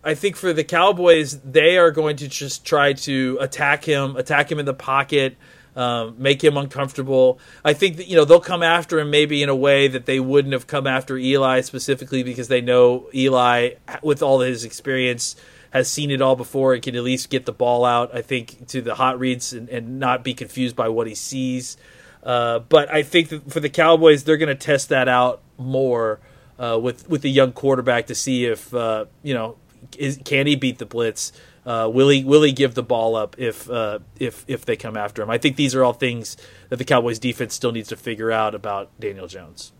I 0.04 0.14
think 0.14 0.36
for 0.36 0.52
the 0.52 0.64
Cowboys, 0.64 1.40
they 1.40 1.76
are 1.76 1.90
going 1.90 2.16
to 2.16 2.28
just 2.28 2.64
try 2.64 2.92
to 2.92 3.38
attack 3.40 3.84
him, 3.84 4.16
attack 4.16 4.50
him 4.50 4.58
in 4.58 4.66
the 4.66 4.74
pocket. 4.74 5.36
Um, 5.74 6.16
make 6.18 6.44
him 6.44 6.58
uncomfortable. 6.58 7.38
I 7.64 7.72
think 7.72 7.96
that 7.96 8.06
you 8.06 8.14
know 8.14 8.26
they'll 8.26 8.40
come 8.40 8.62
after 8.62 9.00
him 9.00 9.10
maybe 9.10 9.42
in 9.42 9.48
a 9.48 9.56
way 9.56 9.88
that 9.88 10.04
they 10.04 10.20
wouldn't 10.20 10.52
have 10.52 10.66
come 10.66 10.86
after 10.86 11.16
Eli 11.16 11.62
specifically 11.62 12.22
because 12.22 12.48
they 12.48 12.60
know 12.60 13.08
Eli 13.14 13.76
with 14.02 14.22
all 14.22 14.40
his 14.40 14.64
experience 14.64 15.34
has 15.72 15.90
seen 15.90 16.10
it 16.10 16.20
all 16.20 16.36
before 16.36 16.74
and 16.74 16.82
can 16.82 16.94
at 16.94 17.02
least 17.02 17.30
get 17.30 17.46
the 17.46 17.52
ball 17.52 17.86
out, 17.86 18.14
I 18.14 18.20
think, 18.20 18.68
to 18.68 18.82
the 18.82 18.94
hot 18.94 19.18
reads 19.18 19.54
and, 19.54 19.70
and 19.70 19.98
not 19.98 20.22
be 20.22 20.34
confused 20.34 20.76
by 20.76 20.88
what 20.90 21.06
he 21.06 21.14
sees. 21.14 21.78
Uh, 22.22 22.60
but 22.60 22.92
I 22.92 23.02
think 23.02 23.50
for 23.50 23.60
the 23.60 23.68
Cowboys, 23.68 24.24
they're 24.24 24.36
going 24.36 24.48
to 24.48 24.54
test 24.54 24.88
that 24.90 25.08
out 25.08 25.42
more 25.58 26.20
uh, 26.58 26.78
with 26.80 27.08
with 27.08 27.22
the 27.22 27.30
young 27.30 27.52
quarterback 27.52 28.06
to 28.06 28.14
see 28.14 28.46
if 28.46 28.72
uh, 28.74 29.06
you 29.22 29.34
know 29.34 29.56
is, 29.98 30.18
can 30.24 30.46
he 30.46 30.56
beat 30.56 30.78
the 30.78 30.86
blitz. 30.86 31.32
Uh, 31.64 31.88
will 31.92 32.08
he 32.08 32.24
will 32.24 32.42
he 32.42 32.52
give 32.52 32.74
the 32.74 32.82
ball 32.82 33.14
up 33.14 33.36
if 33.38 33.70
uh, 33.70 34.00
if 34.18 34.44
if 34.48 34.64
they 34.64 34.76
come 34.76 34.96
after 34.96 35.22
him? 35.22 35.30
I 35.30 35.38
think 35.38 35.56
these 35.56 35.74
are 35.74 35.84
all 35.84 35.92
things 35.92 36.36
that 36.68 36.76
the 36.76 36.84
Cowboys 36.84 37.18
defense 37.18 37.54
still 37.54 37.72
needs 37.72 37.88
to 37.90 37.96
figure 37.96 38.32
out 38.32 38.54
about 38.54 38.90
Daniel 38.98 39.26
Jones. 39.28 39.72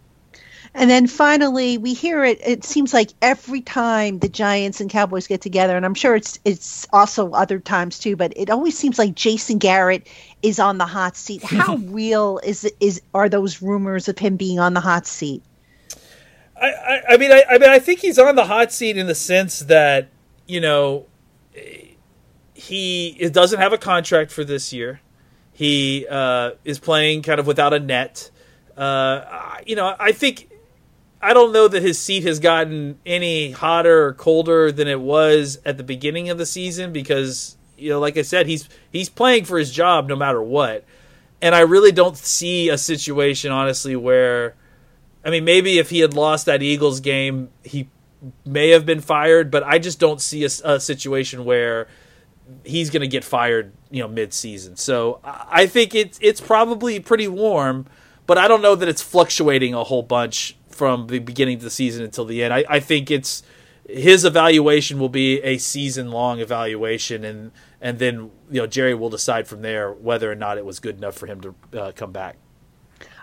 And 0.75 0.89
then 0.89 1.07
finally, 1.07 1.77
we 1.77 1.93
hear 1.93 2.25
it. 2.25 2.41
It 2.47 2.65
seems 2.65 2.95
like 2.95 3.11
every 3.21 3.61
time 3.61 4.21
the 4.21 4.29
Giants 4.29 4.81
and 4.81 4.89
Cowboys 4.89 5.27
get 5.27 5.43
together, 5.43 5.77
and 5.77 5.85
I'm 5.85 5.95
sure 5.95 6.17
it's 6.17 6.39
it's 6.47 6.87
also 6.93 7.33
other 7.33 7.59
times 7.59 7.99
too. 7.99 8.17
But 8.17 8.33
it 8.37 8.49
always 8.49 8.79
seems 8.79 8.99
like 8.99 9.15
Jason 9.15 9.59
Garrett 9.59 10.07
is 10.43 10.59
on 10.59 10.79
the 10.79 10.87
hot 10.87 11.15
seat. 11.15 11.43
How 11.43 11.77
real 11.89 12.41
is 12.43 12.71
is 12.81 13.03
are 13.13 13.29
those 13.29 13.61
rumors 13.61 14.09
of 14.09 14.19
him 14.19 14.37
being 14.37 14.59
on 14.59 14.73
the 14.73 14.81
hot 14.81 15.07
seat? 15.07 15.43
I, 16.57 16.71
I, 16.71 17.03
I 17.11 17.17
mean, 17.19 17.33
I, 17.33 17.45
I 17.51 17.59
mean, 17.59 17.69
I 17.69 17.79
think 17.79 18.01
he's 18.01 18.19
on 18.19 18.35
the 18.35 18.47
hot 18.47 18.73
seat 18.73 18.97
in 18.97 19.07
the 19.07 19.15
sense 19.15 19.59
that 19.61 20.09
you 20.47 20.61
know 20.61 21.07
he 22.55 23.29
doesn't 23.31 23.59
have 23.59 23.73
a 23.73 23.79
contract 23.79 24.31
for 24.31 24.45
this 24.45 24.73
year. 24.73 25.01
He 25.53 26.07
uh, 26.09 26.53
is 26.65 26.79
playing 26.79 27.23
kind 27.23 27.39
of 27.39 27.47
without 27.47 27.75
a 27.75 27.81
net. 27.81 28.31
Uh, 28.77 29.57
you 29.67 29.77
know, 29.77 29.95
I 29.99 30.13
think 30.13 30.49
I 31.23 31.35
don't 31.35 31.53
know 31.53 31.69
that 31.69 31.83
his 31.83 31.99
seat 31.99 32.25
has 32.25 32.41
gotten 32.41 32.99
any 33.07 33.53
hotter 33.53 34.07
or 34.07 34.15
colder 34.15 34.73
than 34.73 34.89
it 34.89 35.01
was 35.01 35.59
at 35.65 35.77
the 35.77 35.85
beginning 35.85 36.31
of 36.31 36.39
the 36.39 36.47
season 36.47 36.93
because 36.93 37.57
you 37.77 37.91
know, 37.91 38.01
like 38.01 38.17
I 38.17 38.23
said, 38.23 38.47
he's 38.47 38.69
he's 38.91 39.09
playing 39.09 39.45
for 39.45 39.59
his 39.59 39.71
job 39.71 40.09
no 40.09 40.17
matter 40.17 40.43
what. 40.43 40.85
And 41.41 41.55
I 41.55 41.61
really 41.61 41.91
don't 41.91 42.17
see 42.17 42.69
a 42.69 42.79
situation, 42.79 43.51
honestly, 43.51 43.97
where 43.97 44.55
I 45.25 45.31
mean, 45.31 45.45
maybe 45.45 45.79
if 45.79 45.91
he 45.91 46.01
had 46.01 46.15
lost 46.15 46.47
that 46.47 46.63
Eagles 46.63 47.01
game, 47.01 47.51
he 47.63 47.89
may 48.45 48.71
have 48.71 48.87
been 48.87 49.01
fired, 49.01 49.51
but 49.51 49.63
I 49.63 49.79
just 49.79 49.99
don't 49.99 50.21
see 50.21 50.45
a, 50.45 50.49
a 50.65 50.81
situation 50.81 51.45
where 51.45 51.89
he's 52.65 52.91
going 52.91 53.01
to 53.01 53.09
get 53.09 53.25
fired, 53.25 53.73
you 53.91 54.03
know, 54.03 54.09
mid-season. 54.09 54.77
So 54.77 55.21
I 55.25 55.67
think 55.67 55.95
it's 55.95 56.19
it's 56.21 56.41
probably 56.41 57.01
pretty 57.01 57.29
warm, 57.29 57.87
but 58.27 58.39
I 58.39 58.49
don't 58.49 58.63
know 58.63 58.75
that 58.75 58.89
it's 58.89 59.03
fluctuating 59.03 59.75
a 59.75 59.85
whole 59.85 60.03
bunch 60.03 60.57
from 60.75 61.07
the 61.07 61.19
beginning 61.19 61.57
of 61.57 61.63
the 61.63 61.71
season 61.71 62.05
until 62.05 62.25
the 62.25 62.43
end. 62.43 62.53
I, 62.53 62.65
I 62.69 62.81
think 62.81 63.11
it's 63.11 63.43
his 63.89 64.25
evaluation 64.25 64.99
will 64.99 65.09
be 65.09 65.41
a 65.43 65.59
season-long 65.59 66.41
evaluation, 66.41 67.25
and 67.25 67.53
and 67.81 67.99
then 67.99 68.31
you 68.51 68.61
know 68.61 68.67
Jerry 68.67 68.95
will 68.95 69.11
decide 69.11 69.49
from 69.49 69.63
there 69.63 69.93
whether 69.93 70.31
or 70.31 70.35
not 70.35 70.59
it 70.59 70.65
was 70.65 70.81
good 70.81 70.97
enough 70.97 71.15
for 71.15 71.27
him 71.27 71.41
to 71.41 71.55
uh, 71.79 71.93
come 71.95 72.13
back. 72.13 72.37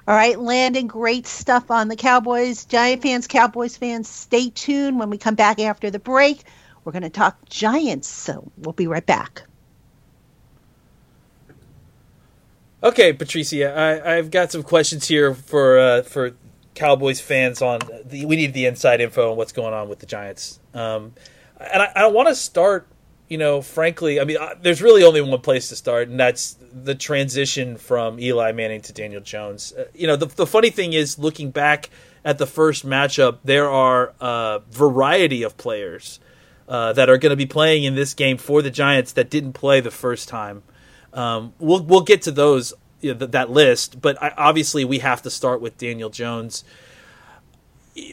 All 0.08 0.16
right, 0.16 0.40
Landon, 0.40 0.88
great 0.88 1.28
stuff 1.28 1.70
on 1.70 1.88
the 1.88 1.96
Cowboys. 1.96 2.66
Giant 2.66 3.04
fans, 3.04 3.28
Cowboys 3.28 3.78
fans, 3.78 4.10
stay 4.10 4.50
tuned 4.50 5.00
when 5.00 5.10
we 5.10 5.18
come 5.18 5.36
back 5.36 5.60
after 5.60 5.92
the 5.92 6.00
break. 6.00 6.44
We're 6.84 6.94
going 6.94 7.04
to 7.04 7.10
talk 7.10 7.48
Giants, 7.48 8.08
so 8.08 8.52
we'll 8.58 8.74
be 8.74 8.88
right 8.88 9.06
back. 9.06 9.44
Okay, 12.82 13.12
Patricia, 13.12 14.02
I, 14.04 14.16
have 14.16 14.32
got 14.32 14.52
some 14.52 14.64
questions 14.64 15.08
here 15.08 15.34
for 15.34 15.78
uh, 15.78 16.02
for 16.04 16.32
Cowboys 16.80 17.20
fans 17.20 17.62
on 17.62 17.82
the, 18.06 18.26
we 18.26 18.38
need 18.38 18.54
the 18.54 18.66
inside 18.66 19.02
info 19.02 19.32
on 19.32 19.38
what's 19.38 19.52
going 19.52 19.74
on 19.74 19.90
with 19.90 20.00
the 20.00 20.06
Giants. 20.06 20.62
Um, 20.74 21.12
and 21.60 21.84
I, 21.84 21.92
I 21.94 22.08
want 22.08 22.30
to 22.30 22.36
start, 22.36 22.88
you 23.28 23.38
know, 23.38 23.62
frankly, 23.62 24.22
I 24.22 24.24
mean, 24.24 24.38
uh, 24.38 24.56
there's 24.62 24.82
really 24.82 25.04
only 25.04 25.20
one 25.20 25.42
place 25.42 25.68
to 25.70 25.76
start, 25.76 26.08
and 26.08 26.18
that's 26.18 26.56
the 26.72 26.96
transition 26.96 27.76
from 27.76 28.18
Eli 28.18 28.54
Manning 28.54 28.80
to 28.84 28.94
Daniel 28.94 29.20
Jones. 29.20 29.74
Uh, 29.74 29.88
you 29.94 30.08
know, 30.08 30.16
the, 30.16 30.28
the 30.28 30.48
funny 30.48 30.70
thing 30.70 30.94
is, 30.94 31.20
looking 31.20 31.52
back 31.52 31.90
at 32.24 32.38
the 32.38 32.48
first 32.48 32.86
matchup, 32.86 33.40
there 33.44 33.70
are 33.70 34.14
a 34.22 34.62
variety 34.72 35.44
of 35.44 35.58
players 35.58 36.22
uh, 36.70 36.94
that 36.94 37.10
are 37.10 37.18
going 37.18 37.32
to 37.32 37.36
be 37.36 37.46
playing 37.46 37.84
in 37.84 37.96
this 37.96 38.14
game 38.14 38.38
for 38.38 38.62
the 38.62 38.72
Giants 38.72 39.12
that 39.14 39.30
didn't 39.30 39.52
play 39.52 39.82
the 39.82 39.92
first 39.92 40.30
time. 40.30 40.64
Um, 41.12 41.54
we'll 41.60 41.84
we'll 41.84 42.02
get 42.02 42.22
to 42.22 42.32
those 42.32 42.74
you 43.02 43.14
know, 43.14 43.26
that 43.26 43.50
list, 43.50 44.02
but 44.02 44.22
I, 44.22 44.34
obviously 44.38 44.86
we 44.86 45.00
have 45.00 45.22
to 45.24 45.30
start 45.30 45.62
with 45.62 45.78
Daniel 45.78 46.10
Jones. 46.10 46.64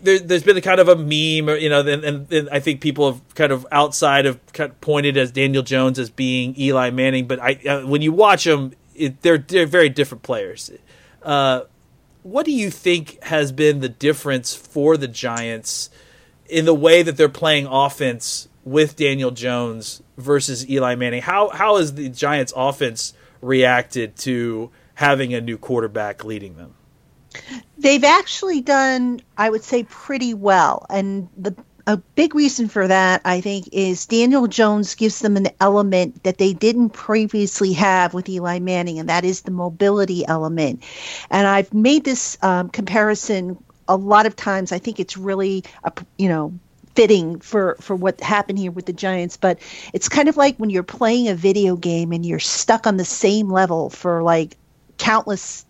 There, 0.03 0.19
has 0.19 0.43
been 0.43 0.57
a 0.57 0.61
kind 0.61 0.81
of 0.81 0.89
a 0.89 0.97
meme, 0.97 1.61
you 1.61 1.69
know, 1.69 1.81
and, 1.81 2.05
and, 2.05 2.33
and, 2.33 2.49
I 2.51 2.59
think 2.59 2.81
people 2.81 3.13
have 3.13 3.35
kind 3.35 3.53
of 3.53 3.65
outside 3.71 4.27
of 4.27 4.41
kind 4.53 4.71
of 4.71 4.81
pointed 4.81 5.17
as 5.17 5.31
Daniel 5.31 5.63
Jones 5.63 5.99
as 5.99 6.11
being 6.11 6.59
Eli 6.59 6.91
Manning, 6.91 7.27
but 7.27 7.39
I 7.41 7.61
uh, 7.69 7.87
when 7.87 8.03
you 8.03 8.13
watch 8.13 8.45
them, 8.45 8.73
it, 8.95 9.23
they're 9.23 9.39
they're 9.39 9.67
very 9.67 9.89
different 9.89 10.25
players. 10.25 10.73
Uh, 11.23 11.63
what 12.25 12.47
do 12.47 12.53
you 12.53 12.71
think 12.71 13.23
has 13.25 13.53
been 13.53 13.79
the 13.79 13.89
difference 13.89 14.55
for 14.55 14.97
the 14.97 15.07
Giants? 15.07 15.91
in 16.49 16.65
the 16.65 16.75
way 16.75 17.03
that 17.03 17.17
they're 17.17 17.29
playing 17.29 17.67
offense 17.67 18.49
with 18.65 18.97
Daniel 18.97 19.31
Jones 19.31 20.03
versus 20.17 20.69
Eli 20.69 20.95
Manning. 20.95 21.23
How 21.23 21.49
how 21.51 21.77
has 21.77 21.95
the 21.95 22.09
Giants 22.09 22.53
offense 22.57 23.13
reacted 23.47 24.17
to 24.17 24.71
having 24.95 25.35
a 25.35 25.41
new 25.41 25.59
quarterback 25.59 26.25
leading 26.25 26.57
them? 26.57 26.75
They've 27.79 28.05
actually 28.05 28.63
done, 28.63 29.21
I 29.37 29.51
would 29.51 29.63
say, 29.63 29.85
pretty 29.85 30.35
well. 30.35 30.87
And 30.89 31.29
the 31.37 31.55
a 31.89 31.97
big 31.97 32.35
reason 32.35 32.69
for 32.69 32.89
that, 32.89 33.21
I 33.25 33.41
think, 33.41 33.69
is 33.71 34.07
Daniel 34.07 34.49
Jones 34.49 34.97
gives 34.97 35.21
them 35.21 35.37
an 35.37 35.49
element 35.61 36.25
that 36.25 36.37
they 36.39 36.53
didn't 36.53 36.91
previously 36.91 37.73
have 37.75 38.13
with 38.13 38.29
Eli 38.29 38.59
Manning, 38.59 38.99
and 38.99 39.09
that 39.09 39.25
is 39.25 39.43
the 39.43 39.53
mobility 39.53 40.27
element. 40.27 40.83
And 41.31 41.47
I've 41.47 41.73
made 41.73 42.03
this 42.03 42.37
um, 42.43 42.71
comparison 42.71 43.63
a 43.89 43.97
lot 43.97 44.27
of 44.27 44.35
times 44.35 44.73
I 44.73 44.79
think 44.79 44.99
it's 44.99 45.17
really 45.17 45.65
a, 45.85 45.93
you 46.19 46.29
know 46.29 46.59
fitting 46.97 47.39
for 47.41 47.77
for 47.81 47.95
what 47.95 48.21
happened 48.21 48.59
here 48.59 48.73
with 48.73 48.87
the 48.87 48.93
Giants 48.93 49.37
but 49.37 49.59
it's 49.93 50.09
kind 50.09 50.29
of 50.29 50.37
like 50.37 50.57
when 50.57 50.71
you're 50.71 50.83
playing 50.83 51.29
a 51.29 51.35
video 51.35 51.77
game 51.77 52.13
and 52.13 52.27
you're 52.27 52.39
stuck 52.39 52.87
on 52.87 52.97
the 52.97 53.05
same 53.05 53.51
level 53.51 53.91
for 53.91 54.23
like 54.23 54.57
countless 54.99 55.67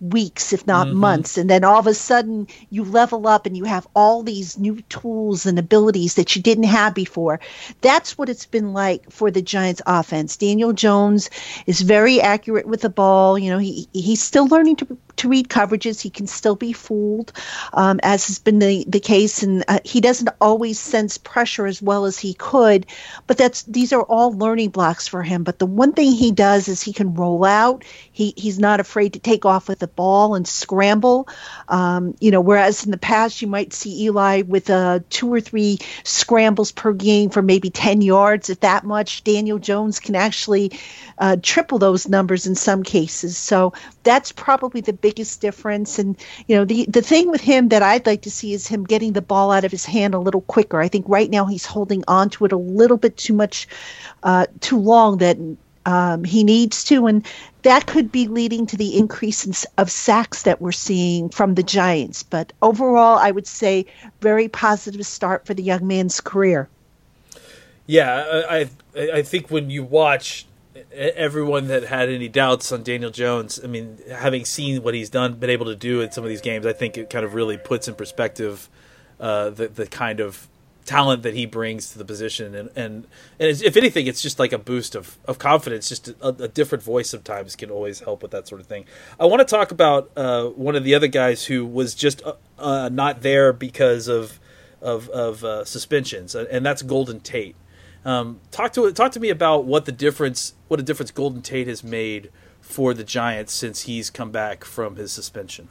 weeks, 0.00 0.52
if 0.52 0.66
not 0.66 0.86
mm-hmm. 0.86 0.96
months. 0.96 1.36
And 1.36 1.48
then 1.48 1.62
all 1.62 1.78
of 1.78 1.86
a 1.86 1.94
sudden 1.94 2.46
you 2.70 2.84
level 2.84 3.26
up 3.26 3.46
and 3.46 3.56
you 3.56 3.64
have 3.64 3.86
all 3.94 4.22
these 4.22 4.58
new 4.58 4.80
tools 4.88 5.46
and 5.46 5.58
abilities 5.58 6.14
that 6.14 6.34
you 6.34 6.42
didn't 6.42 6.64
have 6.64 6.94
before. 6.94 7.40
That's 7.80 8.16
what 8.16 8.28
it's 8.28 8.46
been 8.46 8.72
like 8.72 9.10
for 9.10 9.30
the 9.30 9.42
Giants 9.42 9.82
offense. 9.86 10.36
Daniel 10.36 10.72
Jones 10.72 11.28
is 11.66 11.82
very 11.82 12.20
accurate 12.20 12.66
with 12.66 12.80
the 12.80 12.88
ball. 12.88 13.38
You 13.38 13.50
know, 13.50 13.58
he 13.58 13.88
he's 13.92 14.22
still 14.22 14.46
learning 14.46 14.76
to 14.76 14.98
to 15.20 15.28
read 15.28 15.48
coverages. 15.48 16.00
He 16.00 16.10
can 16.10 16.26
still 16.26 16.56
be 16.56 16.72
fooled, 16.72 17.32
um, 17.72 18.00
as 18.02 18.26
has 18.26 18.38
been 18.38 18.58
the, 18.58 18.84
the 18.86 19.00
case. 19.00 19.42
And 19.42 19.64
uh, 19.68 19.80
he 19.84 20.00
doesn't 20.00 20.28
always 20.40 20.78
sense 20.78 21.18
pressure 21.18 21.66
as 21.66 21.80
well 21.80 22.04
as 22.04 22.18
he 22.18 22.34
could. 22.34 22.86
But 23.26 23.38
that's 23.38 23.62
these 23.62 23.92
are 23.92 24.02
all 24.02 24.32
learning 24.32 24.70
blocks 24.70 25.08
for 25.08 25.22
him. 25.22 25.44
But 25.44 25.58
the 25.58 25.66
one 25.66 25.92
thing 25.92 26.12
he 26.12 26.32
does 26.32 26.68
is 26.68 26.82
he 26.82 26.92
can 26.92 27.14
roll 27.14 27.44
out. 27.44 27.84
He 28.12 28.34
he's 28.36 28.58
not 28.58 28.80
afraid 28.80 29.12
to 29.12 29.18
take 29.18 29.44
off 29.44 29.68
with 29.68 29.78
the 29.78 29.86
ball 29.88 30.34
and 30.34 30.46
scramble. 30.46 31.28
Um, 31.68 32.14
you 32.20 32.30
know, 32.30 32.40
whereas 32.40 32.84
in 32.84 32.90
the 32.90 32.98
past 32.98 33.42
you 33.42 33.48
might 33.48 33.72
see 33.72 34.04
Eli 34.04 34.42
with 34.42 34.70
uh, 34.70 35.00
two 35.10 35.32
or 35.32 35.40
three 35.40 35.78
scrambles 36.04 36.72
per 36.72 36.92
game 36.92 37.30
for 37.30 37.42
maybe 37.42 37.70
ten 37.70 38.00
yards, 38.02 38.50
if 38.50 38.60
that 38.60 38.84
much. 38.84 39.24
Daniel 39.24 39.58
Jones 39.58 40.00
can 40.00 40.16
actually 40.16 40.72
uh, 41.18 41.36
triple 41.42 41.78
those 41.78 42.08
numbers 42.08 42.46
in 42.46 42.54
some 42.54 42.82
cases. 42.82 43.36
So 43.36 43.72
that's 44.02 44.32
probably 44.32 44.80
the 44.80 44.92
biggest 45.10 45.40
difference. 45.40 45.98
And 45.98 46.16
you 46.46 46.56
know, 46.56 46.64
the 46.64 46.86
the 46.88 47.02
thing 47.02 47.30
with 47.30 47.40
him 47.40 47.68
that 47.70 47.82
I'd 47.82 48.06
like 48.06 48.22
to 48.22 48.30
see 48.30 48.52
is 48.52 48.66
him 48.66 48.84
getting 48.84 49.12
the 49.12 49.22
ball 49.22 49.50
out 49.50 49.64
of 49.64 49.72
his 49.72 49.84
hand 49.84 50.14
a 50.14 50.18
little 50.18 50.42
quicker. 50.42 50.80
I 50.80 50.88
think 50.88 51.06
right 51.08 51.28
now 51.28 51.46
he's 51.46 51.66
holding 51.66 52.04
on 52.06 52.30
to 52.30 52.44
it 52.44 52.52
a 52.52 52.56
little 52.56 52.96
bit 52.96 53.16
too 53.16 53.34
much, 53.34 53.66
uh, 54.22 54.46
too 54.60 54.78
long. 54.78 55.18
That 55.18 55.36
um, 55.84 56.24
he 56.24 56.44
needs 56.44 56.84
to, 56.84 57.06
and 57.06 57.26
that 57.62 57.86
could 57.86 58.12
be 58.12 58.28
leading 58.28 58.66
to 58.66 58.76
the 58.76 58.96
increase 58.96 59.46
in, 59.46 59.54
of 59.78 59.90
sacks 59.90 60.42
that 60.42 60.60
we're 60.60 60.72
seeing 60.72 61.28
from 61.28 61.54
the 61.54 61.64
Giants. 61.64 62.22
But 62.22 62.52
overall, 62.62 63.18
I 63.18 63.32
would 63.32 63.46
say 63.46 63.86
very 64.20 64.48
positive 64.48 65.04
start 65.04 65.46
for 65.46 65.54
the 65.54 65.62
young 65.62 65.86
man's 65.86 66.20
career. 66.20 66.68
Yeah, 67.86 68.44
I 68.48 68.70
I 68.94 69.22
think 69.22 69.50
when 69.50 69.70
you 69.70 69.82
watch 69.82 70.46
everyone 70.92 71.68
that 71.68 71.84
had 71.84 72.08
any 72.08 72.28
doubts 72.28 72.72
on 72.72 72.82
Daniel 72.82 73.10
Jones, 73.10 73.60
I 73.62 73.66
mean, 73.66 73.98
having 74.10 74.44
seen 74.44 74.82
what 74.82 74.94
he's 74.94 75.10
done, 75.10 75.34
been 75.34 75.50
able 75.50 75.66
to 75.66 75.76
do 75.76 76.00
in 76.00 76.12
some 76.12 76.24
of 76.24 76.30
these 76.30 76.40
games, 76.40 76.66
I 76.66 76.72
think 76.72 76.96
it 76.96 77.10
kind 77.10 77.24
of 77.24 77.34
really 77.34 77.56
puts 77.56 77.88
in 77.88 77.94
perspective 77.94 78.68
uh, 79.18 79.50
the 79.50 79.68
the 79.68 79.86
kind 79.86 80.20
of 80.20 80.48
talent 80.86 81.22
that 81.22 81.34
he 81.34 81.46
brings 81.46 81.92
to 81.92 81.98
the 81.98 82.04
position, 82.04 82.54
and 82.54 82.70
and, 82.74 83.06
and 83.38 83.62
if 83.62 83.76
anything, 83.76 84.06
it's 84.06 84.22
just 84.22 84.38
like 84.38 84.52
a 84.52 84.58
boost 84.58 84.94
of, 84.94 85.18
of 85.26 85.38
confidence. 85.38 85.88
Just 85.88 86.08
a, 86.08 86.28
a, 86.28 86.48
different 86.48 86.82
voice 86.82 87.10
sometimes 87.10 87.54
can 87.54 87.70
always 87.70 88.00
help 88.00 88.22
with 88.22 88.30
that 88.32 88.48
sort 88.48 88.60
of 88.60 88.66
thing. 88.66 88.86
I 89.18 89.26
want 89.26 89.40
to 89.40 89.44
talk 89.44 89.70
about 89.70 90.10
uh, 90.16 90.46
one 90.46 90.76
of 90.76 90.84
the 90.84 90.94
other 90.94 91.06
guys 91.06 91.44
who 91.44 91.64
was 91.64 91.94
just 91.94 92.22
uh, 92.24 92.34
uh 92.58 92.88
not 92.90 93.22
there 93.22 93.52
because 93.52 94.08
of 94.08 94.40
of, 94.80 95.08
of 95.10 95.44
uh, 95.44 95.64
suspensions, 95.64 96.34
and 96.34 96.64
that's 96.64 96.82
Golden 96.82 97.20
Tate. 97.20 97.56
Um, 98.04 98.40
talk 98.50 98.72
to 98.74 98.92
talk 98.92 99.12
to 99.12 99.20
me 99.20 99.28
about 99.28 99.64
what 99.64 99.84
the 99.84 99.92
difference 99.92 100.54
what 100.68 100.80
a 100.80 100.82
difference 100.82 101.10
Golden 101.10 101.42
Tate 101.42 101.68
has 101.68 101.84
made 101.84 102.30
for 102.60 102.94
the 102.94 103.04
Giants 103.04 103.52
since 103.52 103.82
he's 103.82 104.10
come 104.10 104.30
back 104.30 104.64
from 104.64 104.96
his 104.96 105.12
suspension. 105.12 105.68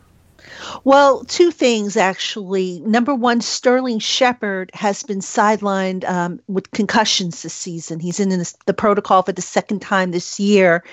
Well, 0.83 1.24
two 1.25 1.51
things 1.51 1.98
actually. 1.98 2.79
Number 2.81 3.13
one, 3.13 3.41
Sterling 3.41 4.00
Shepard 4.00 4.71
has 4.74 5.03
been 5.03 5.19
sidelined 5.19 6.07
um, 6.07 6.39
with 6.48 6.71
concussions 6.71 7.41
this 7.41 7.53
season. 7.53 8.00
He's 8.00 8.19
in 8.19 8.29
the, 8.29 8.53
the, 8.65 8.74
protocol 8.74 9.24
for 9.24 9.31
the 9.31 9.41
second 9.41 9.81
time 9.81 10.12
this 10.12 10.39
year. 10.39 10.83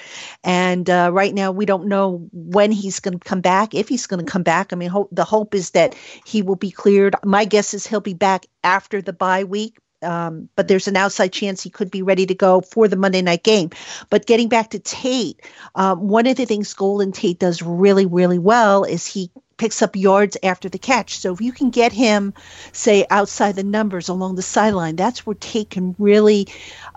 And 0.42 0.88
uh, 0.90 1.10
right 1.12 1.32
now, 1.32 1.52
we 1.52 1.66
don't 1.66 1.86
know 1.86 2.28
when 2.32 2.72
he's 2.72 3.00
going 3.00 3.18
to 3.18 3.24
come 3.24 3.40
back, 3.40 3.74
if 3.74 3.88
he's 3.88 4.06
going 4.06 4.24
to 4.24 4.30
come 4.30 4.42
back. 4.42 4.72
I 4.72 4.76
mean, 4.76 4.90
ho- 4.90 5.08
the 5.12 5.24
hope 5.24 5.54
is 5.54 5.70
that 5.70 5.94
he 6.24 6.42
will 6.42 6.56
be 6.56 6.70
cleared. 6.70 7.14
My 7.24 7.44
guess 7.44 7.74
is 7.74 7.86
he'll 7.86 8.00
be 8.00 8.14
back 8.14 8.46
after 8.64 9.00
the 9.00 9.12
bye 9.12 9.44
week. 9.44 9.78
Um, 10.02 10.48
but 10.56 10.68
there's 10.68 10.88
an 10.88 10.96
outside 10.96 11.32
chance 11.32 11.62
he 11.62 11.70
could 11.70 11.90
be 11.90 12.02
ready 12.02 12.26
to 12.26 12.34
go 12.34 12.60
for 12.60 12.88
the 12.88 12.96
Monday 12.96 13.22
night 13.22 13.42
game. 13.42 13.70
But 14.10 14.26
getting 14.26 14.48
back 14.48 14.70
to 14.70 14.78
Tate, 14.78 15.40
um, 15.74 16.08
one 16.08 16.26
of 16.26 16.36
the 16.36 16.44
things 16.44 16.74
Golden 16.74 17.12
Tate 17.12 17.38
does 17.38 17.62
really, 17.62 18.06
really 18.06 18.38
well 18.38 18.84
is 18.84 19.06
he 19.06 19.30
picks 19.56 19.82
up 19.82 19.96
yards 19.96 20.36
after 20.42 20.68
the 20.68 20.78
catch. 20.78 21.18
So 21.18 21.32
if 21.32 21.40
you 21.40 21.52
can 21.52 21.70
get 21.70 21.92
him, 21.92 22.34
say, 22.72 23.06
outside 23.10 23.56
the 23.56 23.64
numbers 23.64 24.08
along 24.08 24.36
the 24.36 24.42
sideline, 24.42 24.96
that's 24.96 25.26
where 25.26 25.34
Tate 25.34 25.70
can 25.70 25.94
really 25.98 26.48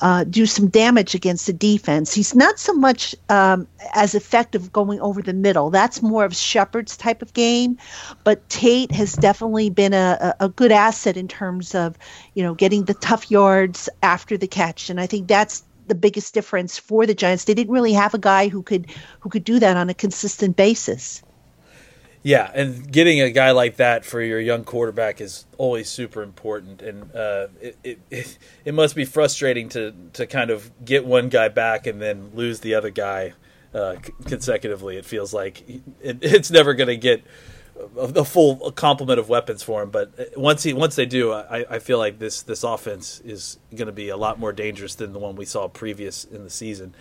uh, 0.01 0.23
do 0.25 0.45
some 0.45 0.67
damage 0.67 1.15
against 1.15 1.47
the 1.47 1.53
defense. 1.53 2.13
He's 2.13 2.35
not 2.35 2.59
so 2.59 2.73
much 2.73 3.15
um, 3.29 3.67
as 3.93 4.15
effective 4.15 4.71
going 4.71 4.99
over 4.99 5.21
the 5.21 5.33
middle. 5.33 5.69
That's 5.69 6.01
more 6.01 6.25
of 6.25 6.35
Shepard's 6.35 6.97
type 6.97 7.21
of 7.21 7.33
game. 7.33 7.77
But 8.23 8.47
Tate 8.49 8.91
has 8.91 9.13
definitely 9.13 9.69
been 9.69 9.93
a, 9.93 10.35
a 10.39 10.49
good 10.49 10.71
asset 10.71 11.17
in 11.17 11.27
terms 11.27 11.75
of, 11.75 11.97
you 12.33 12.43
know, 12.43 12.53
getting 12.53 12.85
the 12.85 12.93
tough 12.93 13.31
yards 13.31 13.89
after 14.03 14.37
the 14.37 14.47
catch. 14.47 14.89
And 14.89 14.99
I 14.99 15.07
think 15.07 15.27
that's 15.27 15.63
the 15.87 15.95
biggest 15.95 16.33
difference 16.33 16.77
for 16.77 17.05
the 17.05 17.15
Giants. 17.15 17.45
They 17.45 17.53
didn't 17.53 17.73
really 17.73 17.93
have 17.93 18.13
a 18.13 18.19
guy 18.19 18.47
who 18.47 18.61
could 18.61 18.87
who 19.19 19.29
could 19.29 19.43
do 19.43 19.59
that 19.59 19.75
on 19.75 19.89
a 19.89 19.93
consistent 19.93 20.55
basis. 20.55 21.23
Yeah, 22.21 22.51
and 22.53 22.91
getting 22.91 23.21
a 23.21 23.31
guy 23.31 23.51
like 23.51 23.77
that 23.77 24.03
for 24.03 24.21
your 24.21 24.41
young 24.41 24.65
quarterback 24.65 25.21
is 25.21 25.45
always 25.57 25.87
super 25.89 26.21
important, 26.21 26.81
and 26.81 27.15
uh, 27.15 27.47
it, 27.61 27.99
it, 28.09 28.37
it 28.65 28.73
must 28.73 28.95
be 28.95 29.05
frustrating 29.05 29.69
to 29.69 29.93
to 30.13 30.27
kind 30.27 30.49
of 30.49 30.69
get 30.83 31.05
one 31.05 31.29
guy 31.29 31.47
back 31.47 31.87
and 31.87 32.01
then 32.01 32.31
lose 32.33 32.59
the 32.59 32.75
other 32.75 32.89
guy 32.89 33.33
uh, 33.73 33.95
consecutively. 34.25 34.97
It 34.97 35.05
feels 35.05 35.33
like 35.33 35.63
it, 35.69 35.81
it's 36.21 36.51
never 36.51 36.73
going 36.73 36.87
to 36.87 36.97
get 36.97 37.23
a, 37.97 38.25
full 38.25 38.71
complement 38.71 39.19
of 39.19 39.29
weapons 39.29 39.63
for 39.63 39.81
him. 39.81 39.89
But 39.89 40.11
uh, 40.19 40.23
once 40.35 40.63
he 40.63 40.73
once 40.73 40.95
they 40.95 41.05
do, 41.05 41.31
I, 41.31 41.65
I 41.69 41.79
feel 41.79 41.97
like 41.97 42.19
this 42.19 42.41
this 42.41 42.63
offense 42.63 43.21
is 43.23 43.59
going 43.73 43.87
to 43.87 43.93
be 43.93 44.09
a 44.09 44.17
lot 44.17 44.39
more 44.39 44.51
dangerous 44.51 44.95
than 44.95 45.13
the 45.13 45.19
one 45.19 45.35
we 45.35 45.45
saw 45.45 45.67
previous 45.67 46.25
in 46.25 46.43
the 46.43 46.49
season. 46.49 46.93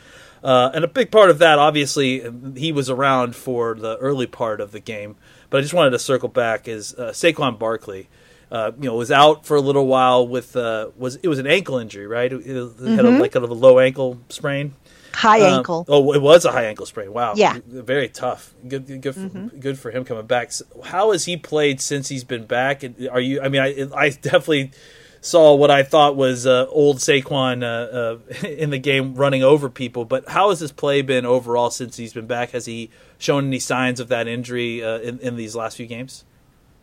Uh, 0.42 0.70
and 0.74 0.84
a 0.84 0.88
big 0.88 1.10
part 1.10 1.30
of 1.30 1.38
that, 1.38 1.58
obviously, 1.58 2.22
he 2.56 2.72
was 2.72 2.88
around 2.88 3.34
for 3.34 3.74
the 3.74 3.96
early 3.98 4.26
part 4.26 4.60
of 4.60 4.72
the 4.72 4.80
game. 4.80 5.16
But 5.50 5.58
I 5.58 5.60
just 5.62 5.74
wanted 5.74 5.90
to 5.90 5.98
circle 5.98 6.28
back 6.28 6.68
is 6.68 6.94
uh, 6.94 7.10
Saquon 7.10 7.58
Barkley. 7.58 8.08
Uh, 8.50 8.72
you 8.80 8.88
know, 8.88 8.94
was 8.94 9.10
out 9.10 9.44
for 9.44 9.58
a 9.58 9.60
little 9.60 9.86
while 9.86 10.26
with 10.26 10.56
uh, 10.56 10.88
was 10.96 11.16
it 11.16 11.28
was 11.28 11.38
an 11.38 11.46
ankle 11.46 11.76
injury, 11.76 12.06
right? 12.06 12.32
It, 12.32 12.46
mm-hmm. 12.46 12.94
had 12.94 13.04
a, 13.04 13.08
mm-hmm. 13.08 13.20
like 13.20 13.32
kind 13.32 13.44
of 13.44 13.50
a 13.50 13.54
low 13.54 13.78
ankle 13.78 14.20
sprain, 14.30 14.74
high 15.12 15.42
um, 15.42 15.58
ankle. 15.58 15.84
Oh, 15.86 16.14
it 16.14 16.22
was 16.22 16.46
a 16.46 16.52
high 16.52 16.64
ankle 16.64 16.86
sprain. 16.86 17.12
Wow, 17.12 17.34
yeah, 17.36 17.58
very 17.66 18.08
tough. 18.08 18.54
Good, 18.66 19.02
good, 19.02 19.14
for, 19.14 19.20
mm-hmm. 19.20 19.58
good 19.58 19.78
for 19.78 19.90
him 19.90 20.02
coming 20.06 20.24
back. 20.24 20.52
So 20.52 20.64
how 20.82 21.12
has 21.12 21.26
he 21.26 21.36
played 21.36 21.82
since 21.82 22.08
he's 22.08 22.24
been 22.24 22.46
back? 22.46 22.82
Are 23.10 23.20
you? 23.20 23.42
I 23.42 23.50
mean, 23.50 23.60
I, 23.60 23.86
I 23.94 24.08
definitely 24.08 24.70
saw 25.20 25.54
what 25.54 25.70
I 25.70 25.82
thought 25.82 26.16
was 26.16 26.46
uh, 26.46 26.66
old 26.68 26.98
Saquon 26.98 27.62
uh, 27.62 28.44
uh, 28.44 28.46
in 28.46 28.70
the 28.70 28.78
game 28.78 29.14
running 29.14 29.42
over 29.42 29.68
people. 29.68 30.04
But 30.04 30.28
how 30.28 30.50
has 30.50 30.60
his 30.60 30.72
play 30.72 31.02
been 31.02 31.26
overall 31.26 31.70
since 31.70 31.96
he's 31.96 32.12
been 32.12 32.26
back? 32.26 32.50
Has 32.50 32.66
he 32.66 32.90
shown 33.18 33.46
any 33.46 33.58
signs 33.58 34.00
of 34.00 34.08
that 34.08 34.28
injury 34.28 34.82
uh, 34.82 34.98
in, 34.98 35.18
in 35.20 35.36
these 35.36 35.56
last 35.56 35.76
few 35.76 35.86
games? 35.86 36.24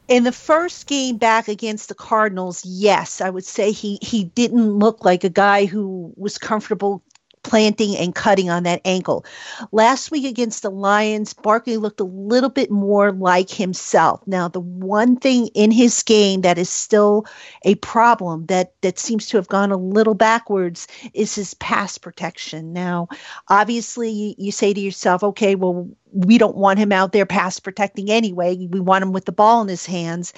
In 0.08 0.24
the 0.24 0.32
first 0.32 0.86
game 0.86 1.18
back 1.18 1.48
against 1.48 1.90
the 1.90 1.96
Cardinals, 1.96 2.64
yes, 2.64 3.22
I 3.22 3.30
would 3.32 3.46
say 3.46 3.72
he 3.72 3.98
he 4.04 4.26
didn't 4.26 4.78
look 4.78 5.04
like 5.04 5.24
a 5.24 5.30
guy 5.30 5.66
who 5.66 6.14
was 6.16 6.38
comfortable 6.38 7.02
planting 7.46 7.96
and 7.96 8.16
cutting 8.16 8.50
on 8.50 8.64
that 8.64 8.82
ankle. 8.86 9.24
Last 9.72 10.10
week 10.10 10.26
against 10.26 10.64
the 10.64 10.72
Lions, 10.72 11.36
Barkley 11.36 11.78
looked 11.78 12.00
a 12.00 12.04
little 12.04 12.50
bit 12.50 12.72
more 12.72 13.12
like 13.12 13.52
himself. 13.52 14.20
Now, 14.26 14.48
the 14.48 14.60
one 14.60 15.16
thing 15.16 15.48
in 15.54 15.70
his 15.70 16.02
game 16.02 16.42
that 16.42 16.58
is 16.58 16.72
still 16.72 17.28
a 17.64 17.76
problem 17.76 18.48
that 18.48 18.74
that 18.82 18.98
seems 18.98 19.28
to 19.28 19.38
have 19.38 19.48
gone 19.48 19.72
a 19.72 19.78
little 19.78 20.16
backwards 20.16 20.88
is 21.14 21.36
his 21.36 21.54
pass 21.54 22.00
protection. 22.00 22.74
Now, 22.74 23.10
obviously, 23.48 24.10
you, 24.10 24.36
you 24.40 24.52
say 24.52 24.74
to 24.74 24.82
yourself, 24.82 25.24
okay, 25.24 25.54
well, 25.54 25.88
we 26.12 26.38
don't 26.38 26.56
want 26.56 26.80
him 26.80 26.92
out 26.92 27.12
there 27.12 27.26
pass 27.26 27.60
protecting 27.60 28.10
anyway. 28.10 28.56
We 28.56 28.80
want 28.80 29.04
him 29.04 29.12
with 29.12 29.26
the 29.26 29.34
ball 29.34 29.62
in 29.62 29.68
his 29.68 29.86
hands. 29.86 30.34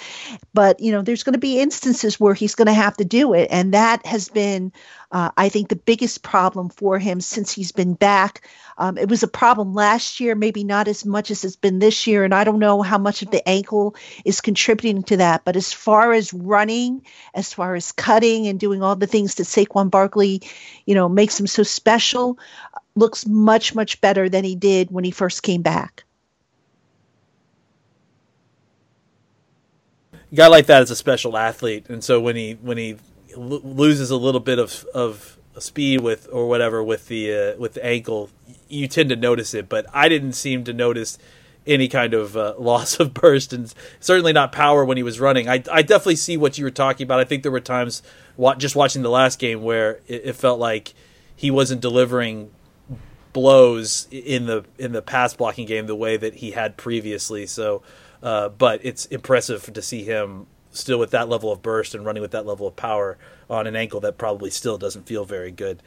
But, 0.53 0.79
you 0.79 0.91
know, 0.91 1.03
there's 1.03 1.23
going 1.23 1.33
to 1.33 1.39
be 1.39 1.59
instances 1.59 2.19
where 2.19 2.33
he's 2.33 2.55
going 2.55 2.65
to 2.65 2.73
have 2.73 2.97
to 2.97 3.05
do 3.05 3.33
it. 3.33 3.47
And 3.51 3.73
that 3.73 4.05
has 4.05 4.27
been, 4.27 4.73
uh, 5.11 5.31
I 5.37 5.49
think, 5.49 5.69
the 5.69 5.75
biggest 5.75 6.21
problem 6.21 6.69
for 6.69 6.99
him 6.99 7.21
since 7.21 7.51
he's 7.51 7.71
been 7.71 7.93
back. 7.93 8.47
Um, 8.77 8.97
it 8.97 9.09
was 9.09 9.23
a 9.23 9.27
problem 9.27 9.73
last 9.73 10.19
year, 10.19 10.35
maybe 10.35 10.63
not 10.63 10.87
as 10.87 11.05
much 11.05 11.31
as 11.31 11.45
it's 11.45 11.55
been 11.55 11.79
this 11.79 12.07
year. 12.07 12.23
And 12.23 12.33
I 12.33 12.43
don't 12.43 12.59
know 12.59 12.81
how 12.81 12.97
much 12.97 13.21
of 13.21 13.31
the 13.31 13.47
ankle 13.47 13.95
is 14.25 14.41
contributing 14.41 15.03
to 15.03 15.17
that. 15.17 15.45
But 15.45 15.55
as 15.55 15.71
far 15.71 16.11
as 16.11 16.33
running, 16.33 17.05
as 17.33 17.53
far 17.53 17.75
as 17.75 17.91
cutting 17.93 18.47
and 18.47 18.59
doing 18.59 18.83
all 18.83 18.95
the 18.95 19.07
things 19.07 19.35
that 19.35 19.43
Saquon 19.43 19.89
Barkley, 19.89 20.41
you 20.85 20.93
know, 20.93 21.07
makes 21.07 21.39
him 21.39 21.47
so 21.47 21.63
special, 21.63 22.37
looks 22.95 23.25
much 23.25 23.73
much 23.75 24.01
better 24.01 24.27
than 24.27 24.43
he 24.43 24.55
did 24.55 24.91
when 24.91 25.03
he 25.03 25.11
first 25.11 25.41
came 25.41 25.61
back. 25.61 26.03
A 30.31 30.35
guy 30.35 30.47
like 30.47 30.65
that 30.65 30.83
is 30.83 30.91
a 30.91 30.95
special 30.95 31.37
athlete, 31.37 31.85
and 31.87 32.03
so 32.03 32.19
when 32.19 32.35
he 32.35 32.57
when 32.61 32.77
he 32.77 32.97
l- 33.37 33.61
loses 33.63 34.09
a 34.11 34.17
little 34.17 34.41
bit 34.41 34.59
of 34.59 34.85
of 34.93 35.37
speed 35.59 36.01
with 36.01 36.27
or 36.31 36.47
whatever 36.47 36.83
with 36.83 37.07
the 37.07 37.33
uh, 37.33 37.57
with 37.57 37.73
the 37.73 37.85
ankle, 37.85 38.29
you 38.67 38.87
tend 38.87 39.09
to 39.09 39.15
notice 39.15 39.53
it. 39.53 39.69
But 39.69 39.85
I 39.93 40.09
didn't 40.09 40.33
seem 40.33 40.63
to 40.65 40.73
notice 40.73 41.17
any 41.65 41.87
kind 41.87 42.13
of 42.13 42.37
uh, 42.37 42.55
loss 42.59 42.99
of 42.99 43.13
burst, 43.13 43.53
and 43.53 43.73
certainly 43.99 44.33
not 44.33 44.51
power 44.51 44.83
when 44.85 44.97
he 44.97 45.03
was 45.03 45.19
running. 45.19 45.47
I 45.49 45.63
I 45.71 45.81
definitely 45.81 46.17
see 46.17 46.37
what 46.37 46.57
you 46.57 46.63
were 46.63 46.71
talking 46.71 47.05
about. 47.05 47.19
I 47.19 47.23
think 47.23 47.43
there 47.43 47.51
were 47.51 47.59
times 47.59 48.01
just 48.57 48.75
watching 48.75 49.01
the 49.01 49.09
last 49.09 49.39
game 49.39 49.61
where 49.61 49.99
it, 50.07 50.21
it 50.25 50.35
felt 50.35 50.59
like 50.59 50.93
he 51.35 51.51
wasn't 51.51 51.81
delivering 51.81 52.51
blows 53.33 54.07
in 54.11 54.47
the 54.47 54.65
in 54.79 54.93
the 54.93 55.01
pass 55.01 55.33
blocking 55.33 55.67
game 55.67 55.85
the 55.85 55.95
way 55.95 56.17
that 56.17 56.35
he 56.35 56.51
had 56.51 56.77
previously. 56.77 57.45
So, 57.45 57.83
uh, 58.23 58.49
but 58.49 58.79
it's 58.83 59.05
impressive 59.07 59.71
to 59.73 59.81
see 59.81 60.03
him 60.03 60.47
still 60.77 60.99
with 60.99 61.11
that 61.11 61.29
level 61.29 61.51
of 61.51 61.61
burst 61.61 61.95
and 61.95 62.05
running 62.05 62.21
with 62.21 62.31
that 62.31 62.45
level 62.45 62.67
of 62.67 62.75
power 62.75 63.17
on 63.49 63.67
an 63.67 63.75
ankle 63.75 63.99
that 64.01 64.17
probably 64.17 64.49
still 64.49 64.77
doesn't 64.77 65.05
feel 65.07 65.25
very 65.25 65.51
good. 65.51 65.81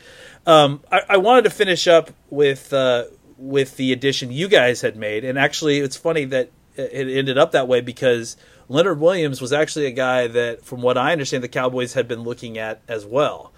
Um, 0.47 0.83
I, 0.91 1.03
I, 1.11 1.17
wanted 1.19 1.45
to 1.45 1.51
finish 1.51 1.87
up 1.87 2.11
with 2.31 2.73
uh, 2.73 3.05
with 3.37 3.77
the 3.77 3.93
addition 3.93 4.33
you 4.33 4.49
guys 4.49 4.81
had 4.81 4.97
made, 4.97 5.25
and 5.25 5.39
actually, 5.39 5.79
it's 5.79 5.97
funny 5.97 6.25
that 6.27 6.51
it 6.77 7.09
ended 7.09 7.39
up 7.39 7.53
that 7.53 7.69
way 7.69 7.81
because 7.81 8.37
Leonard 8.69 9.01
Williams 9.01 9.41
was 9.41 9.53
actually 9.53 9.87
a 9.87 9.93
guy 9.93 10.27
that, 10.29 10.65
from 10.65 10.81
what 10.81 10.97
I 10.97 11.13
understand, 11.13 11.43
the 11.43 11.49
Cowboys 11.49 11.95
had 11.95 12.07
been 12.07 12.23
looking 12.23 12.59
at 12.59 12.81
as 12.89 13.05
well. 13.05 13.53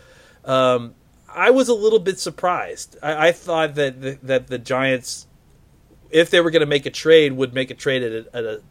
Um, 0.45 0.95
I 1.29 1.51
was 1.51 1.68
a 1.68 1.75
little 1.75 1.99
bit 1.99 2.18
surprised. 2.18 2.97
I, 3.03 3.29
I 3.29 3.33
thought 3.33 3.75
that 3.77 4.01
the, 4.01 4.18
that 4.23 4.47
the 4.49 4.59
Giants, 4.59 5.27
if 6.11 6.31
they 6.31 6.40
were 6.40 6.51
going 6.51 6.61
to 6.61 6.66
make 6.66 6.87
a 6.87 6.90
trade, 6.90 7.33
would 7.33 7.55
make 7.55 7.71
a 7.71 7.75
trade 7.75 8.03
at 8.03 8.12
a, 8.12 8.37
at 8.37 8.45
a 8.45 8.62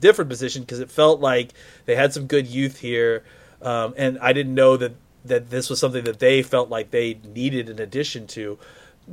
different 0.00 0.28
position 0.30 0.62
because 0.62 0.80
it 0.80 0.90
felt 0.90 1.20
like 1.20 1.52
they 1.86 1.94
had 1.94 2.12
some 2.12 2.26
good 2.26 2.46
youth 2.46 2.78
here, 2.78 3.24
um, 3.62 3.94
and 3.96 4.18
I 4.20 4.32
didn't 4.32 4.54
know 4.54 4.76
that 4.76 4.92
that 5.24 5.50
this 5.50 5.68
was 5.68 5.78
something 5.78 6.04
that 6.04 6.18
they 6.18 6.42
felt 6.42 6.68
like 6.68 6.90
they 6.90 7.20
needed 7.34 7.68
in 7.68 7.78
addition 7.78 8.26
to. 8.28 8.58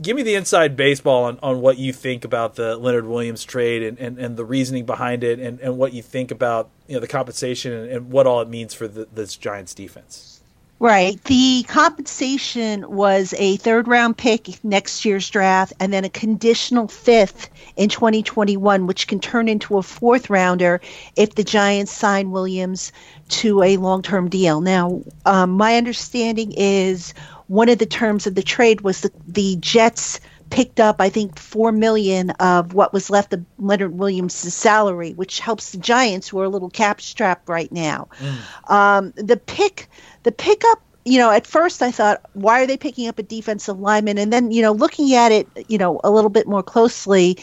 Give 0.01 0.15
me 0.15 0.23
the 0.23 0.35
inside 0.35 0.75
baseball 0.75 1.23
on, 1.23 1.39
on 1.41 1.61
what 1.61 1.77
you 1.77 1.93
think 1.93 2.25
about 2.25 2.55
the 2.55 2.75
Leonard 2.75 3.05
Williams 3.05 3.45
trade 3.45 3.81
and, 3.81 3.97
and, 3.97 4.19
and 4.19 4.35
the 4.35 4.43
reasoning 4.43 4.85
behind 4.85 5.23
it 5.23 5.39
and, 5.39 5.59
and 5.61 5.77
what 5.77 5.93
you 5.93 6.01
think 6.01 6.31
about 6.31 6.69
you 6.87 6.95
know 6.95 6.99
the 6.99 7.07
compensation 7.07 7.71
and, 7.71 7.89
and 7.89 8.11
what 8.11 8.27
all 8.27 8.41
it 8.41 8.49
means 8.49 8.73
for 8.73 8.87
the, 8.87 9.07
this 9.13 9.37
Giants 9.37 9.73
defense. 9.73 10.34
Right. 10.77 11.23
The 11.23 11.63
compensation 11.69 12.85
was 12.89 13.33
a 13.37 13.55
third 13.57 13.87
round 13.87 14.17
pick 14.17 14.61
next 14.61 15.05
year's 15.05 15.29
draft 15.29 15.71
and 15.79 15.93
then 15.93 16.03
a 16.03 16.09
conditional 16.09 16.89
fifth 16.89 17.49
in 17.77 17.87
2021, 17.87 18.85
which 18.85 19.07
can 19.07 19.21
turn 19.21 19.47
into 19.47 19.77
a 19.77 19.83
fourth 19.83 20.29
rounder 20.29 20.81
if 21.15 21.33
the 21.35 21.45
Giants 21.45 21.93
sign 21.93 22.31
Williams 22.31 22.91
to 23.29 23.63
a 23.63 23.77
long 23.77 24.01
term 24.01 24.29
deal. 24.29 24.59
Now, 24.59 25.01
um, 25.25 25.51
my 25.51 25.77
understanding 25.77 26.51
is 26.57 27.13
one 27.47 27.69
of 27.69 27.77
the 27.77 27.85
terms 27.85 28.27
of 28.27 28.35
the 28.35 28.43
trade 28.43 28.81
was 28.81 29.01
the, 29.01 29.11
the 29.27 29.55
Jets 29.55 30.19
picked 30.49 30.79
up, 30.79 30.97
I 30.99 31.09
think, 31.09 31.39
four 31.39 31.71
million 31.71 32.31
of 32.31 32.73
what 32.73 32.93
was 32.93 33.09
left 33.09 33.33
of 33.33 33.45
Leonard 33.57 33.97
Williams' 33.97 34.35
salary, 34.35 35.13
which 35.13 35.39
helps 35.39 35.71
the 35.71 35.77
Giants, 35.77 36.27
who 36.27 36.39
are 36.39 36.45
a 36.45 36.49
little 36.49 36.69
cap 36.69 37.01
strapped 37.01 37.49
right 37.49 37.71
now. 37.71 38.07
Mm. 38.19 38.71
Um, 38.71 39.13
the 39.15 39.37
pick 39.37 39.89
the 40.23 40.31
pickup 40.31 40.81
you 41.05 41.19
know, 41.19 41.29
at 41.29 41.45
first 41.45 41.83
I 41.83 41.91
thought, 41.91 42.21
why 42.33 42.61
are 42.61 42.67
they 42.67 42.77
picking 42.77 43.07
up 43.07 43.19
a 43.19 43.23
defensive 43.23 43.79
lineman? 43.79 44.17
And 44.17 44.33
then, 44.33 44.51
you 44.51 44.63
know, 44.63 44.71
looking 44.71 45.13
at 45.13 45.31
it, 45.31 45.47
you 45.67 45.77
know, 45.77 46.01
a 46.03 46.09
little 46.09 46.31
bit 46.31 46.47
more 46.47 46.63
closely, 46.63 47.37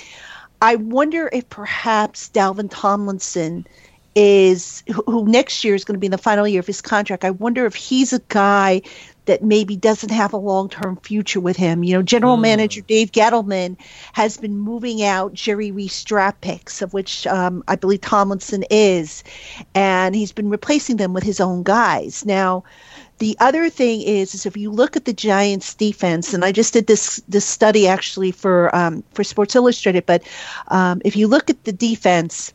I 0.60 0.76
wonder 0.76 1.30
if 1.32 1.48
perhaps 1.48 2.28
Dalvin 2.28 2.68
Tomlinson 2.70 3.66
is 4.14 4.83
who 5.07 5.27
next 5.27 5.64
year 5.64 5.75
is 5.75 5.85
going 5.85 5.94
to 5.94 6.01
be 6.01 6.07
in 6.07 6.12
the 6.12 6.18
final 6.18 6.46
year 6.46 6.61
of 6.61 6.66
his 6.66 6.83
contract. 6.83 7.25
I 7.25 7.31
wonder 7.31 7.64
if 7.66 7.75
he's 7.75 8.12
a 8.12 8.20
guy 8.29 8.83
that 9.25 9.42
maybe 9.42 9.77
doesn't 9.77 10.11
have 10.11 10.33
a 10.33 10.38
long 10.38 10.68
term 10.68 10.96
future 10.96 11.40
with 11.40 11.57
him. 11.57 11.85
You 11.85 11.94
know, 11.94 12.03
General 12.03 12.37
mm. 12.37 12.42
Manager 12.42 12.81
Dave 12.81 13.12
Gettleman 13.12 13.77
has 14.12 14.37
been 14.37 14.59
moving 14.59 15.03
out 15.03 15.33
Jerry 15.33 15.70
Reese 15.70 16.03
draft 16.05 16.40
picks, 16.40 16.83
of 16.83 16.92
which 16.92 17.27
um, 17.27 17.62
I 17.68 17.77
believe 17.77 18.01
Tomlinson 18.01 18.64
is, 18.70 19.22
and 19.75 20.14
he's 20.14 20.33
been 20.33 20.51
replacing 20.51 20.96
them 20.96 21.12
with 21.12 21.22
his 21.22 21.40
own 21.40 21.62
guys. 21.62 22.25
Now, 22.27 22.64
the 23.18 23.37
other 23.38 23.70
thing 23.70 24.03
is, 24.03 24.35
is 24.35 24.46
if 24.46 24.57
you 24.57 24.70
look 24.70 24.96
at 24.96 25.05
the 25.05 25.12
Giants' 25.12 25.75
defense, 25.75 26.35
and 26.35 26.44
I 26.44 26.51
just 26.51 26.72
did 26.72 26.88
this 26.88 27.22
this 27.29 27.44
study 27.44 27.87
actually 27.87 28.33
for 28.33 28.75
um, 28.75 29.05
for 29.14 29.22
Sports 29.22 29.55
Illustrated, 29.55 30.05
but 30.05 30.27
um, 30.68 31.01
if 31.05 31.14
you 31.14 31.29
look 31.29 31.48
at 31.48 31.62
the 31.62 31.72
defense 31.72 32.53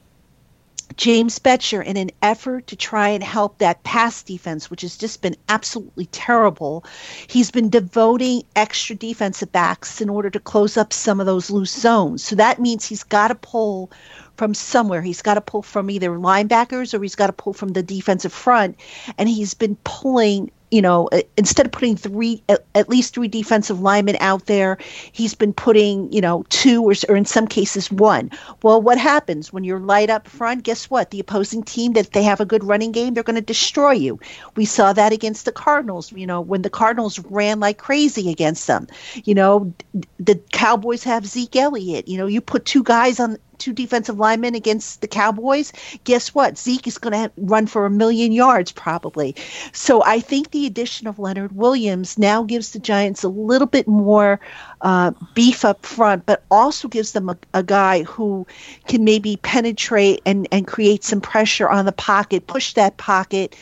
James 0.98 1.38
Bettcher, 1.38 1.84
in 1.84 1.96
an 1.96 2.10
effort 2.24 2.68
to 2.68 2.76
try 2.76 3.10
and 3.10 3.24
help 3.24 3.60
that 3.60 3.84
pass 3.84 4.24
defense, 4.24 4.70
which 4.70 4.82
has 4.82 4.98
just 4.98 5.22
been 5.22 5.36
absolutely 5.48 6.08
terrible, 6.08 6.84
he's 7.28 7.52
been 7.52 7.70
devoting 7.70 8.42
extra 8.56 8.96
defensive 8.96 9.52
backs 9.52 10.02
in 10.02 10.10
order 10.10 10.32
to 10.32 10.40
close 10.40 10.76
up 10.76 10.92
some 10.92 11.20
of 11.20 11.28
those 11.28 11.52
loose 11.52 11.72
zones. 11.72 12.24
So 12.24 12.36
that 12.36 12.60
means 12.60 12.84
he's 12.84 13.04
got 13.04 13.28
to 13.28 13.36
pull 13.36 13.92
from 14.38 14.54
somewhere. 14.54 15.02
He's 15.02 15.22
got 15.22 15.36
to 15.36 15.42
pull 15.42 15.62
from 15.62 15.90
either 15.90 16.10
linebackers 16.10 16.94
or 16.94 17.02
he's 17.02 17.16
got 17.16 17.28
to 17.28 17.34
pull 17.34 17.54
from 17.54 17.70
the 17.70 17.84
defensive 17.84 18.34
front. 18.34 18.78
And 19.18 19.30
he's 19.30 19.54
been 19.54 19.76
pulling 19.84 20.52
you 20.72 20.82
know, 20.82 21.08
uh, 21.12 21.22
instead 21.38 21.66
of 21.66 21.72
putting 21.72 21.96
three, 21.96 22.44
at 22.76 22.90
least 22.90 23.14
three 23.14 23.28
defensive 23.28 23.80
linemen 23.80 24.18
out 24.20 24.46
there, 24.48 24.78
he's 25.12 25.34
been 25.34 25.54
putting, 25.54 26.12
you 26.12 26.20
know, 26.20 26.44
two 26.50 26.84
or, 26.84 26.94
or 27.08 27.16
in 27.16 27.26
some 27.26 27.48
cases 27.48 27.92
one. 27.92 28.32
Well, 28.64 28.82
what 28.82 28.98
happens 28.98 29.54
when 29.54 29.64
you're 29.64 29.80
light 29.80 30.10
up 30.10 30.28
front? 30.28 30.64
Guess 30.64 30.90
what? 30.90 31.12
The 31.12 31.20
opposing 31.20 31.64
team, 31.64 31.94
that 31.94 32.12
they 32.12 32.24
have 32.24 32.42
a 32.42 32.46
good 32.46 32.64
running 32.64 32.92
game, 32.92 33.14
they're 33.14 33.24
going 33.24 33.36
to 33.36 33.42
destroy 33.42 33.92
you. 33.92 34.20
We 34.56 34.66
saw 34.66 34.94
that 34.94 35.14
against 35.14 35.46
the 35.46 35.52
Cardinals, 35.52 36.12
you 36.12 36.28
know, 36.28 36.42
when 36.42 36.62
the 36.64 36.70
Cardinals 36.70 37.20
ran 37.20 37.60
like 37.60 37.78
crazy 37.78 38.30
against 38.30 38.68
them. 38.68 38.88
You 39.24 39.36
know, 39.36 39.74
the 40.20 40.36
Cowboys 40.52 41.04
have 41.04 41.26
Zeke 41.26 41.56
Elliott. 41.56 42.08
You 42.08 42.18
know, 42.18 42.28
you 42.28 42.42
put 42.42 42.66
two 42.66 42.84
guys 42.84 43.20
on 43.20 43.38
two 43.58 43.74
defensive 43.74 44.20
linemen 44.20 44.56
against 44.56 45.02
the 45.02 45.08
Cowboys, 45.08 45.74
guess 46.04 46.34
what? 46.34 46.58
Zeke 46.58 46.88
is 46.88 46.98
going 46.98 47.14
to 47.14 47.32
run 47.38 47.68
for 47.68 47.86
a 47.86 47.90
million 47.90 48.32
yards 48.32 48.72
probably. 48.72 49.36
So 49.74 50.04
I 50.04 50.20
think 50.20 50.52
the 50.52 50.66
addition 50.66 51.08
of 51.08 51.20
Leonard 51.20 51.56
Williams 51.56 52.18
now 52.18 52.44
gives 52.44 52.72
the 52.72 52.80
Giants 52.80 53.24
a 53.24 53.30
little 53.30 53.68
bit 53.68 53.88
more 53.88 54.40
uh, 54.82 55.12
beef 55.34 55.66
up 55.66 55.86
front, 55.86 56.26
but 56.26 56.44
also 56.52 56.88
gives 56.88 57.12
them 57.12 57.30
a, 57.30 57.38
a, 57.54 57.64
guy 57.64 58.04
who 58.04 58.46
can 58.88 59.04
maybe 59.04 59.38
penetrate 59.38 60.22
and, 60.26 60.48
and 60.52 60.68
create 60.68 61.04
some 61.04 61.20
pressure 61.20 61.68
on 61.68 61.86
the 61.86 61.92
pocket, 61.92 62.46
push 62.46 62.74
that 62.74 62.96
pocket, 62.98 63.56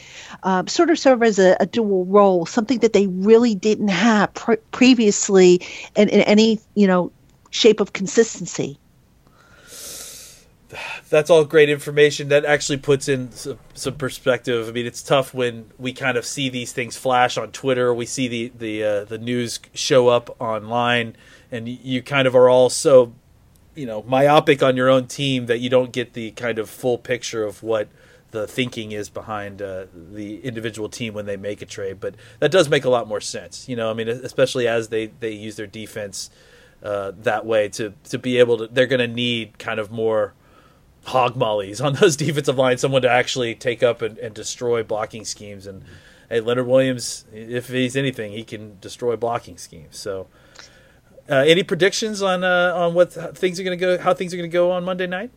uh, 0.44 0.64
sort 0.68 0.90
of 0.90 1.00
serve 1.00 1.24
as 1.24 1.40
a, 1.40 1.56
a, 1.60 1.66
dual 1.66 2.06
role, 2.06 2.46
something 2.46 2.80
that 2.80 2.92
they 2.92 3.08
really 3.08 3.56
didn't 3.56 3.88
have 3.88 4.34
pre- 4.34 4.58
previously 4.72 5.62
in, 5.96 6.10
in 6.10 6.22
any, 6.22 6.60
you 6.76 6.88
know, 6.88 7.12
shape 7.50 7.80
of 7.80 7.94
consistency 7.94 8.78
that's 11.10 11.30
all 11.30 11.44
great 11.46 11.70
information 11.70 12.30
that 12.30 12.46
actually 12.46 12.78
puts 12.78 13.08
in 13.08 13.32
some, 13.32 13.60
some, 13.74 13.96
perspective. 13.96 14.68
I 14.68 14.72
mean, 14.72 14.86
it's 14.86 15.02
tough 15.02 15.34
when 15.34 15.72
we 15.78 15.94
kind 15.94 16.18
of 16.18 16.26
see 16.26 16.50
these 16.50 16.72
things 16.72 16.98
flash 16.98 17.38
on 17.38 17.52
Twitter. 17.52 17.94
We 17.94 18.06
see 18.06 18.28
the 18.28 18.52
the 18.58 18.84
uh, 18.84 19.04
the 19.06 19.18
news 19.18 19.60
show 19.74 20.08
up 20.08 20.36
online, 20.40 21.16
and 21.52 21.68
you 21.68 22.02
kind 22.02 22.28
of 22.28 22.36
are 22.36 22.50
all 22.50 22.70
so, 22.70 23.14
you 23.76 23.86
know, 23.86 24.04
myopic 24.04 24.64
on 24.64 24.76
your 24.76 24.90
own 24.90 25.08
team 25.08 25.46
that 25.48 25.60
you 25.60 25.70
don't 25.70 25.92
get 25.92 26.14
the 26.14 26.32
kind 26.32 26.60
of 26.60 26.70
full 26.70 26.98
picture 26.98 27.44
of 27.44 27.64
what 27.64 27.88
the 28.32 28.48
thinking 28.48 28.92
is 28.92 29.10
behind 29.10 29.62
uh, 29.62 29.86
the 29.94 30.42
individual 30.42 30.90
team 30.90 31.14
when 31.14 31.26
they 31.26 31.38
make 31.38 31.62
a 31.62 31.66
trade. 31.66 32.00
But 32.00 32.16
that 32.40 32.52
does 32.52 32.70
make 32.70 32.84
a 32.84 32.90
lot 32.90 33.08
more 33.08 33.22
sense. 33.22 33.70
You 33.70 33.76
know, 33.76 33.90
I 33.90 33.94
mean, 33.94 34.10
especially 34.10 34.68
as 34.68 34.90
they 34.90 35.08
they 35.08 35.32
use 35.32 35.56
their 35.56 35.68
defense. 35.68 36.30
Uh, 36.84 37.14
that 37.18 37.46
way 37.48 37.68
to 37.68 37.94
to 38.04 38.20
be 38.20 38.38
able 38.38 38.58
to, 38.58 38.68
they're 38.68 38.86
going 38.86 39.00
to 39.00 39.08
need 39.08 39.58
kind 39.58 39.80
of 39.80 39.90
more 39.90 40.34
hog 41.06 41.36
mollies 41.36 41.82
on 41.82 41.94
those 41.94 42.16
defensive 42.26 42.58
lines, 42.58 42.82
someone 42.82 43.02
to 43.02 43.10
actually 43.10 43.56
take 43.56 43.84
up 43.84 44.02
and, 44.02 44.18
and 44.18 44.34
destroy 44.34 44.84
blocking 44.84 45.26
schemes. 45.26 45.68
And 45.68 45.84
hey, 46.30 46.40
Leonard 46.40 46.68
Williams, 46.68 47.26
if 47.34 47.70
he's 47.70 47.96
anything, 47.96 48.32
he 48.32 48.44
can 48.44 48.78
destroy 48.80 49.16
blocking 49.16 49.58
schemes. 49.58 49.98
So, 49.98 50.28
uh, 51.30 51.44
any 51.48 51.64
predictions 51.64 52.22
on 52.22 52.44
uh, 52.44 52.74
on 52.76 52.94
what 52.94 53.14
things 53.38 53.60
are 53.60 53.64
going 53.64 53.78
to 53.78 53.82
go, 53.82 53.98
how 53.98 54.14
things 54.14 54.34
are 54.34 54.38
going 54.38 54.50
to 54.50 54.54
go 54.54 54.72
on 54.72 54.84
Monday 54.84 55.08
night? 55.08 55.32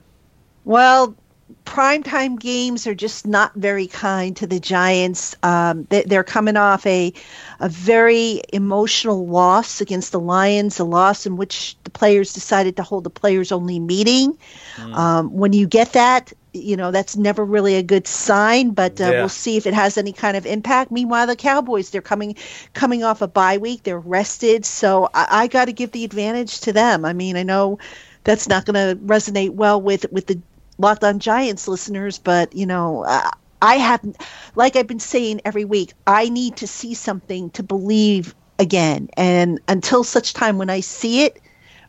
Well, 0.64 1.16
primetime 1.64 2.38
games 2.38 2.86
are 2.86 2.94
just 2.94 3.26
not 3.26 3.54
very 3.54 3.86
kind 3.86 4.36
to 4.36 4.46
the 4.46 4.58
Giants. 4.58 5.36
Um, 5.42 5.86
they, 5.90 6.16
are 6.16 6.24
coming 6.24 6.56
off 6.56 6.84
a 6.86 7.12
a 7.60 7.68
very 7.68 8.42
emotional 8.52 9.26
loss 9.26 9.80
against 9.80 10.12
the 10.12 10.20
Lions, 10.20 10.78
a 10.78 10.84
loss 10.84 11.26
in 11.26 11.36
which 11.36 11.76
the 11.84 11.90
players 11.90 12.32
decided 12.32 12.76
to 12.76 12.82
hold 12.82 13.06
a 13.06 13.10
players 13.10 13.52
only 13.52 13.78
meeting. 13.78 14.36
Mm. 14.76 14.94
Um, 14.94 15.32
when 15.32 15.52
you 15.52 15.66
get 15.66 15.92
that, 15.92 16.32
you 16.52 16.76
know 16.76 16.90
that's 16.90 17.16
never 17.16 17.44
really 17.44 17.76
a 17.76 17.82
good 17.82 18.06
sign. 18.06 18.70
But 18.70 19.00
uh, 19.00 19.04
yeah. 19.04 19.10
we'll 19.10 19.28
see 19.28 19.56
if 19.56 19.66
it 19.66 19.74
has 19.74 19.98
any 19.98 20.12
kind 20.12 20.36
of 20.36 20.46
impact. 20.46 20.90
Meanwhile, 20.90 21.26
the 21.26 21.36
Cowboys 21.36 21.90
they're 21.90 22.00
coming 22.00 22.34
coming 22.72 23.04
off 23.04 23.22
a 23.22 23.28
bye 23.28 23.58
week, 23.58 23.82
they're 23.82 23.98
rested, 23.98 24.64
so 24.64 25.10
I, 25.14 25.42
I 25.42 25.46
got 25.46 25.66
to 25.66 25.72
give 25.72 25.92
the 25.92 26.04
advantage 26.04 26.60
to 26.60 26.72
them. 26.72 27.04
I 27.04 27.12
mean, 27.12 27.36
I 27.36 27.42
know 27.42 27.78
that's 28.24 28.48
not 28.48 28.66
going 28.66 28.74
to 28.74 29.02
resonate 29.04 29.50
well 29.50 29.80
with 29.80 30.10
with 30.12 30.26
the 30.26 30.40
Locked 30.78 31.04
On 31.04 31.18
Giants 31.18 31.68
listeners, 31.68 32.18
but 32.18 32.54
you 32.54 32.66
know, 32.66 33.04
uh, 33.04 33.30
I 33.60 33.76
haven't. 33.76 34.16
like 34.54 34.76
I've 34.76 34.86
been 34.86 35.00
saying 35.00 35.40
every 35.44 35.64
week, 35.64 35.92
I 36.06 36.28
need 36.28 36.56
to 36.58 36.66
see 36.66 36.94
something 36.94 37.50
to 37.50 37.62
believe 37.62 38.34
again. 38.58 39.08
And 39.16 39.60
until 39.68 40.04
such 40.04 40.34
time 40.34 40.58
when 40.58 40.70
I 40.70 40.80
see 40.80 41.24
it 41.24 41.40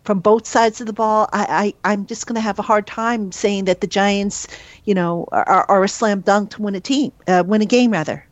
from 0.03 0.19
both 0.19 0.47
sides 0.47 0.81
of 0.81 0.87
the 0.87 0.93
ball, 0.93 1.27
I, 1.33 1.73
I 1.83 1.93
am 1.93 2.05
just 2.05 2.25
going 2.25 2.35
to 2.35 2.41
have 2.41 2.59
a 2.59 2.63
hard 2.63 2.87
time 2.87 3.31
saying 3.31 3.65
that 3.65 3.81
the 3.81 3.87
Giants, 3.87 4.47
you 4.85 4.95
know, 4.95 5.27
are, 5.31 5.65
are 5.69 5.83
a 5.83 5.87
slam 5.87 6.21
dunk 6.21 6.51
to 6.51 6.61
win 6.61 6.75
a 6.75 6.79
team, 6.79 7.11
uh, 7.27 7.43
win 7.45 7.61
a 7.61 7.65
game 7.65 7.91
rather. 7.91 8.25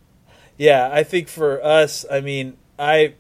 Yeah, 0.58 0.90
I 0.92 1.04
think 1.04 1.28
for 1.28 1.64
us, 1.64 2.06
I 2.10 2.22
mean, 2.22 2.58
I 2.80 3.14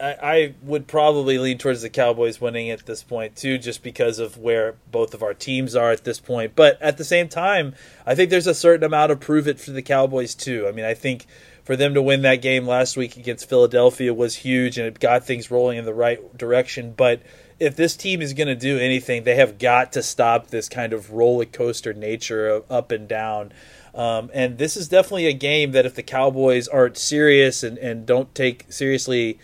I, 0.00 0.16
I 0.22 0.54
would 0.62 0.86
probably 0.86 1.38
lean 1.38 1.58
towards 1.58 1.82
the 1.82 1.90
Cowboys 1.90 2.40
winning 2.40 2.70
at 2.70 2.86
this 2.86 3.02
point 3.02 3.36
too, 3.36 3.58
just 3.58 3.82
because 3.82 4.18
of 4.18 4.36
where 4.36 4.74
both 4.90 5.14
of 5.14 5.22
our 5.22 5.34
teams 5.34 5.74
are 5.74 5.90
at 5.90 6.04
this 6.04 6.20
point. 6.20 6.54
But 6.54 6.80
at 6.82 6.98
the 6.98 7.04
same 7.04 7.28
time, 7.28 7.74
I 8.04 8.14
think 8.14 8.30
there's 8.30 8.46
a 8.46 8.54
certain 8.54 8.84
amount 8.84 9.12
of 9.12 9.20
prove 9.20 9.48
it 9.48 9.60
for 9.60 9.70
the 9.70 9.82
Cowboys 9.82 10.34
too. 10.34 10.66
I 10.68 10.72
mean, 10.72 10.84
I 10.84 10.94
think 10.94 11.26
for 11.64 11.76
them 11.76 11.94
to 11.94 12.02
win 12.02 12.22
that 12.22 12.42
game 12.42 12.66
last 12.66 12.96
week 12.96 13.16
against 13.16 13.48
Philadelphia 13.48 14.14
was 14.14 14.36
huge, 14.36 14.78
and 14.78 14.86
it 14.86 15.00
got 15.00 15.24
things 15.24 15.50
rolling 15.50 15.78
in 15.78 15.84
the 15.84 15.94
right 15.94 16.36
direction. 16.36 16.92
But 16.96 17.22
if 17.58 17.74
this 17.74 17.96
team 17.96 18.22
is 18.22 18.34
going 18.34 18.48
to 18.48 18.54
do 18.54 18.78
anything, 18.78 19.24
they 19.24 19.36
have 19.36 19.58
got 19.58 19.92
to 19.92 20.02
stop 20.02 20.48
this 20.48 20.68
kind 20.68 20.92
of 20.92 21.12
roller 21.12 21.44
coaster 21.44 21.92
nature 21.92 22.48
of 22.48 22.70
up 22.70 22.92
and 22.92 23.08
down. 23.08 23.52
Um, 23.94 24.30
and 24.34 24.58
this 24.58 24.76
is 24.76 24.88
definitely 24.88 25.26
a 25.26 25.32
game 25.32 25.72
that 25.72 25.86
if 25.86 25.94
the 25.94 26.02
Cowboys 26.02 26.68
aren't 26.68 26.98
serious 26.98 27.62
and, 27.62 27.78
and 27.78 28.04
don't 28.04 28.32
take 28.34 28.66
seriously 28.68 29.38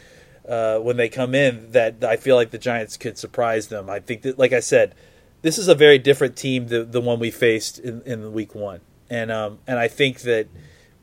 uh, 0.49 0.79
when 0.79 0.97
they 0.97 1.09
come 1.09 1.35
in 1.35 1.71
that 1.73 2.03
I 2.03 2.17
feel 2.17 2.37
like 2.37 2.51
the 2.51 2.59
Giants 2.59 2.97
could 2.97 3.19
surprise 3.19 3.69
them. 3.69 3.89
I 3.89 4.01
think 4.01 4.23
that, 4.23 4.39
like 4.39 4.53
I 4.53 4.61
said, 4.61 4.95
this 5.43 5.59
is 5.59 5.69
a 5.69 5.75
very 5.75 5.99
different 5.99 6.37
team 6.37 6.69
than 6.69 6.91
the 6.91 7.01
one 7.01 7.19
we 7.19 7.31
faced 7.31 7.79
in, 7.79 8.03
in 8.03 8.33
week 8.33 8.55
one, 8.55 8.81
and 9.11 9.31
um, 9.31 9.59
and 9.67 9.79
I 9.79 9.89
think 9.89 10.21
that 10.21 10.49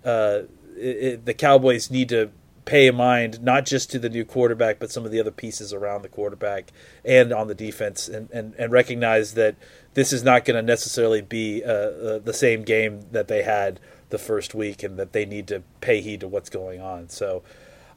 uh, 0.04 0.41
it, 0.78 0.97
it, 0.97 1.25
the 1.25 1.34
Cowboys 1.34 1.91
need 1.91 2.10
to 2.10 2.32
pay 2.65 2.91
mind 2.91 3.41
not 3.41 3.65
just 3.65 3.89
to 3.91 3.99
the 3.99 4.10
new 4.10 4.23
quarterback, 4.23 4.78
but 4.80 4.91
some 4.91 5.04
of 5.04 5.12
the 5.12 5.19
other 5.19 5.32
pieces 5.32 5.73
around 5.73 6.04
the 6.04 6.10
quarterback 6.10 6.71
and 7.04 7.34
on 7.34 7.47
the 7.47 7.56
defense, 7.56 8.08
and 8.08 8.30
and, 8.32 8.54
and 8.56 8.71
recognize 8.71 9.34
that 9.36 9.56
this 9.93 10.13
is 10.13 10.23
not 10.23 10.45
going 10.45 10.56
to 10.56 10.62
necessarily 10.62 11.21
be 11.21 11.63
uh, 11.63 11.71
uh, 11.71 12.19
the 12.19 12.34
same 12.34 12.63
game 12.63 13.06
that 13.12 13.28
they 13.28 13.43
had 13.43 13.80
the 14.10 14.17
first 14.17 14.54
week, 14.54 14.84
and 14.84 14.97
that 14.97 15.13
they 15.13 15.25
need 15.25 15.47
to 15.47 15.63
pay 15.82 16.02
heed 16.02 16.19
to 16.19 16.28
what's 16.28 16.49
going 16.49 16.82
on. 16.82 17.08
So. 17.10 17.41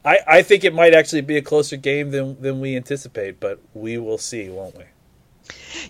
I, 0.04 0.18
I 0.26 0.42
think 0.42 0.64
it 0.64 0.74
might 0.74 0.94
actually 0.94 1.20
be 1.20 1.36
a 1.36 1.42
closer 1.42 1.76
game 1.76 2.10
than 2.10 2.40
than 2.40 2.60
we 2.60 2.76
anticipate, 2.76 3.38
but 3.40 3.60
we 3.74 3.98
will 3.98 4.18
see, 4.18 4.48
won't 4.48 4.76
we? 4.76 4.84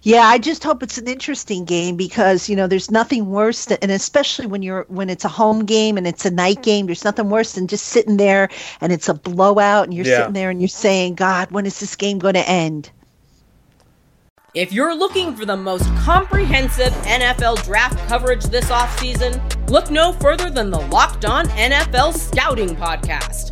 Yeah, 0.02 0.22
I 0.22 0.38
just 0.38 0.64
hope 0.64 0.82
it's 0.82 0.98
an 0.98 1.06
interesting 1.06 1.64
game 1.64 1.96
because 1.96 2.48
you 2.48 2.56
know 2.56 2.66
there's 2.66 2.90
nothing 2.90 3.30
worse 3.30 3.66
than, 3.66 3.78
and 3.82 3.90
especially 3.90 4.46
when 4.46 4.62
you're 4.62 4.84
when 4.88 5.10
it's 5.10 5.24
a 5.24 5.28
home 5.28 5.64
game 5.64 5.96
and 5.96 6.06
it's 6.06 6.24
a 6.24 6.30
night 6.30 6.62
game, 6.62 6.86
there's 6.86 7.04
nothing 7.04 7.30
worse 7.30 7.54
than 7.54 7.66
just 7.66 7.86
sitting 7.86 8.16
there 8.16 8.48
and 8.80 8.92
it's 8.92 9.08
a 9.08 9.14
blowout 9.14 9.84
and 9.84 9.94
you're 9.94 10.06
yeah. 10.06 10.18
sitting 10.18 10.34
there 10.34 10.50
and 10.50 10.60
you're 10.60 10.68
saying, 10.68 11.14
God, 11.14 11.50
when 11.50 11.66
is 11.66 11.80
this 11.80 11.96
game 11.96 12.18
going 12.18 12.34
to 12.34 12.48
end? 12.48 12.90
If 14.54 14.70
you're 14.70 14.94
looking 14.94 15.34
for 15.34 15.46
the 15.46 15.56
most 15.56 15.86
comprehensive 15.96 16.92
NFL 17.04 17.64
draft 17.64 17.98
coverage 18.06 18.44
this 18.44 18.70
offseason, 18.70 19.40
look 19.70 19.90
no 19.90 20.12
further 20.12 20.50
than 20.50 20.70
the 20.70 20.80
Locked 20.80 21.24
On 21.24 21.46
NFL 21.46 22.14
Scouting 22.14 22.76
Podcast. 22.76 23.51